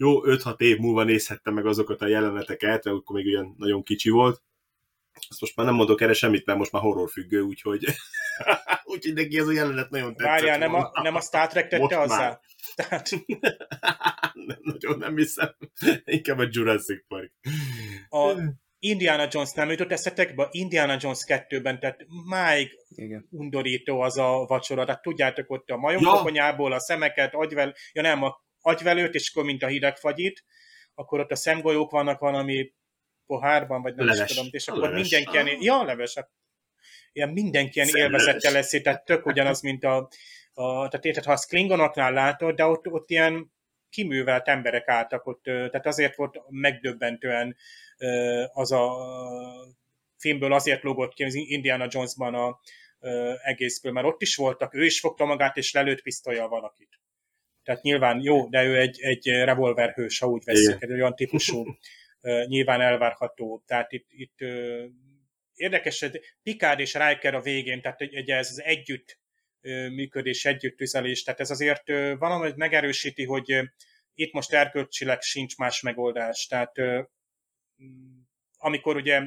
[0.03, 4.09] jó 5-6 év múlva nézhettem meg azokat a jeleneteket, mert akkor még olyan nagyon kicsi
[4.09, 4.41] volt,
[5.29, 7.85] ezt most már nem mondok erre semmit, mert most már horrorfüggő, úgyhogy,
[8.93, 10.31] úgyhogy neki ez a jelenet nagyon tetszett.
[10.31, 12.39] Várjál, nem a, nem a Star Trek tette azzá?
[12.75, 13.09] Tehát...
[14.47, 15.55] nem, nagyon nem hiszem.
[16.03, 17.31] Inkább a Jurassic Park.
[18.09, 18.41] A
[18.79, 20.47] Indiana Jones nem jutott eszetekbe?
[20.51, 23.27] Indiana Jones 2-ben, tehát máig Igen.
[23.29, 24.85] undorító az a vacsora.
[24.85, 29.63] Tehát tudjátok, ott a majomkokonyából a szemeket, agyvel, ja nem, a agyvelőt, és akkor mint
[29.63, 30.43] a hidegfagyit,
[30.95, 32.73] akkor ott a szemgolyók vannak valami
[33.25, 34.29] pohárban, vagy nem leves.
[34.29, 35.01] is tudom, és akkor leves.
[35.01, 36.29] mindenki ilyen, ja, leves, hát
[37.11, 40.09] ilyen mindenki ilyen élvezette lesz, tehát tök ugyanaz, mint a,
[40.53, 43.51] a tehát érted, ha azt Klingonoknál látod, de ott, ott ilyen
[43.89, 47.55] kiművelt emberek álltak ott, tehát azért volt megdöbbentően
[48.53, 48.97] az a
[50.17, 52.59] filmből azért lógott ki az Indiana Jonesban a
[53.43, 56.99] egészből, mert ott is voltak, ő is fogta magát, és lelőtt pisztolya valakit.
[57.63, 61.65] Tehát nyilván jó, de ő egy, egy revolverhős, ha úgy veszik, egy olyan típusú
[62.47, 63.63] nyilván elvárható.
[63.65, 64.37] Tehát itt, itt
[65.53, 69.19] érdekes, hogy Picard és Riker a végén, tehát ugye ez az együtt
[69.89, 71.87] működés, együttüzelés, tehát ez azért
[72.17, 73.59] valami megerősíti, hogy
[74.13, 76.47] itt most erkölcsileg sincs más megoldás.
[76.47, 76.75] Tehát
[78.57, 79.21] amikor ugye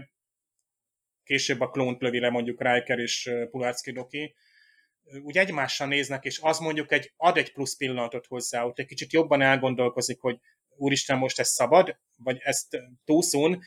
[1.24, 4.34] később a klónt lövi le mondjuk Riker és Pulárszki Doki,
[5.22, 9.12] úgy egymással néznek, és az mondjuk egy, ad egy plusz pillanatot hozzá, ott egy kicsit
[9.12, 10.38] jobban elgondolkozik, hogy
[10.76, 13.62] úristen, most ez szabad, vagy ezt túlszún,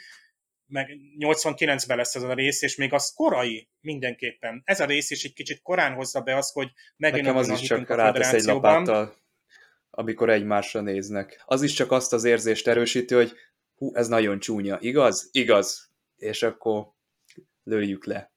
[0.65, 4.61] meg 89-ben lesz ez a rész, és még az korai mindenképpen.
[4.65, 7.61] Ez a rész is egy kicsit korán hozza be azt, hogy megint Nekem az is
[7.61, 9.15] csak rátesz egy lapáttal,
[9.89, 11.43] amikor egymásra néznek.
[11.45, 13.33] Az is csak azt az érzést erősíti, hogy
[13.75, 15.29] hú, ez nagyon csúnya, igaz?
[15.31, 15.91] Igaz.
[16.15, 16.91] És akkor
[17.63, 18.31] lőjük le.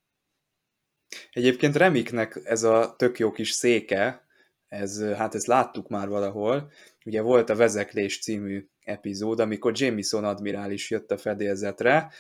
[1.33, 4.27] Egyébként Remiknek ez a tök jó kis széke,
[4.69, 6.71] ez, hát ezt láttuk már valahol,
[7.05, 12.13] ugye volt a Vezeklés című epizód, amikor Jameson admirális jött a fedélzetre,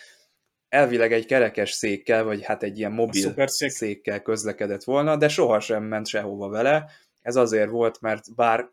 [0.68, 6.06] elvileg egy kerekes székkel, vagy hát egy ilyen mobil székkel közlekedett volna, de sohasem ment
[6.06, 6.90] sehova vele.
[7.22, 8.70] Ez azért volt, mert bár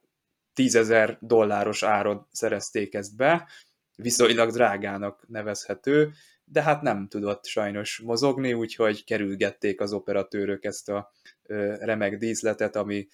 [0.53, 3.47] tízezer dolláros áron szerezték ezt be,
[3.95, 6.11] viszonylag drágának nevezhető,
[6.51, 11.11] de hát nem tudott sajnos mozogni, úgyhogy kerülgették az operatőrök ezt a
[11.79, 13.07] remek díszletet, ami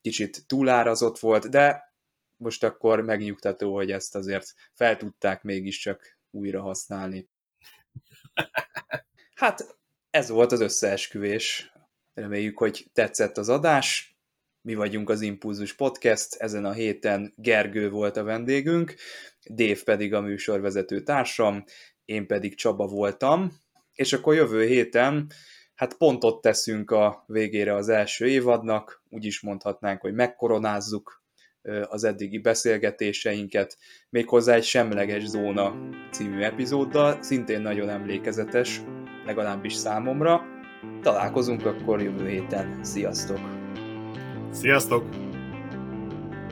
[0.00, 1.94] kicsit túlárazott volt, de
[2.36, 7.28] most akkor megnyugtató, hogy ezt azért fel tudták mégiscsak újra használni.
[9.34, 9.78] Hát
[10.10, 11.72] ez volt az összeesküvés.
[12.14, 14.18] Reméljük, hogy tetszett az adás.
[14.60, 18.94] Mi vagyunk az Impulzus Podcast, ezen a héten Gergő volt a vendégünk,
[19.50, 21.64] Dév pedig a műsorvezető társam,
[22.06, 23.52] én pedig Csaba voltam,
[23.94, 25.26] és akkor jövő héten
[25.74, 31.24] hát pontot teszünk a végére az első évadnak, úgy is mondhatnánk, hogy megkoronázzuk
[31.88, 33.78] az eddigi beszélgetéseinket,
[34.08, 35.74] méghozzá egy Semleges Zóna
[36.10, 38.80] című epizóddal, szintén nagyon emlékezetes,
[39.24, 40.42] legalábbis számomra.
[41.02, 42.84] Találkozunk akkor jövő héten.
[42.84, 43.40] Sziasztok!
[44.50, 45.04] Sziasztok!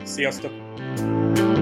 [0.03, 1.54] Sziasztok!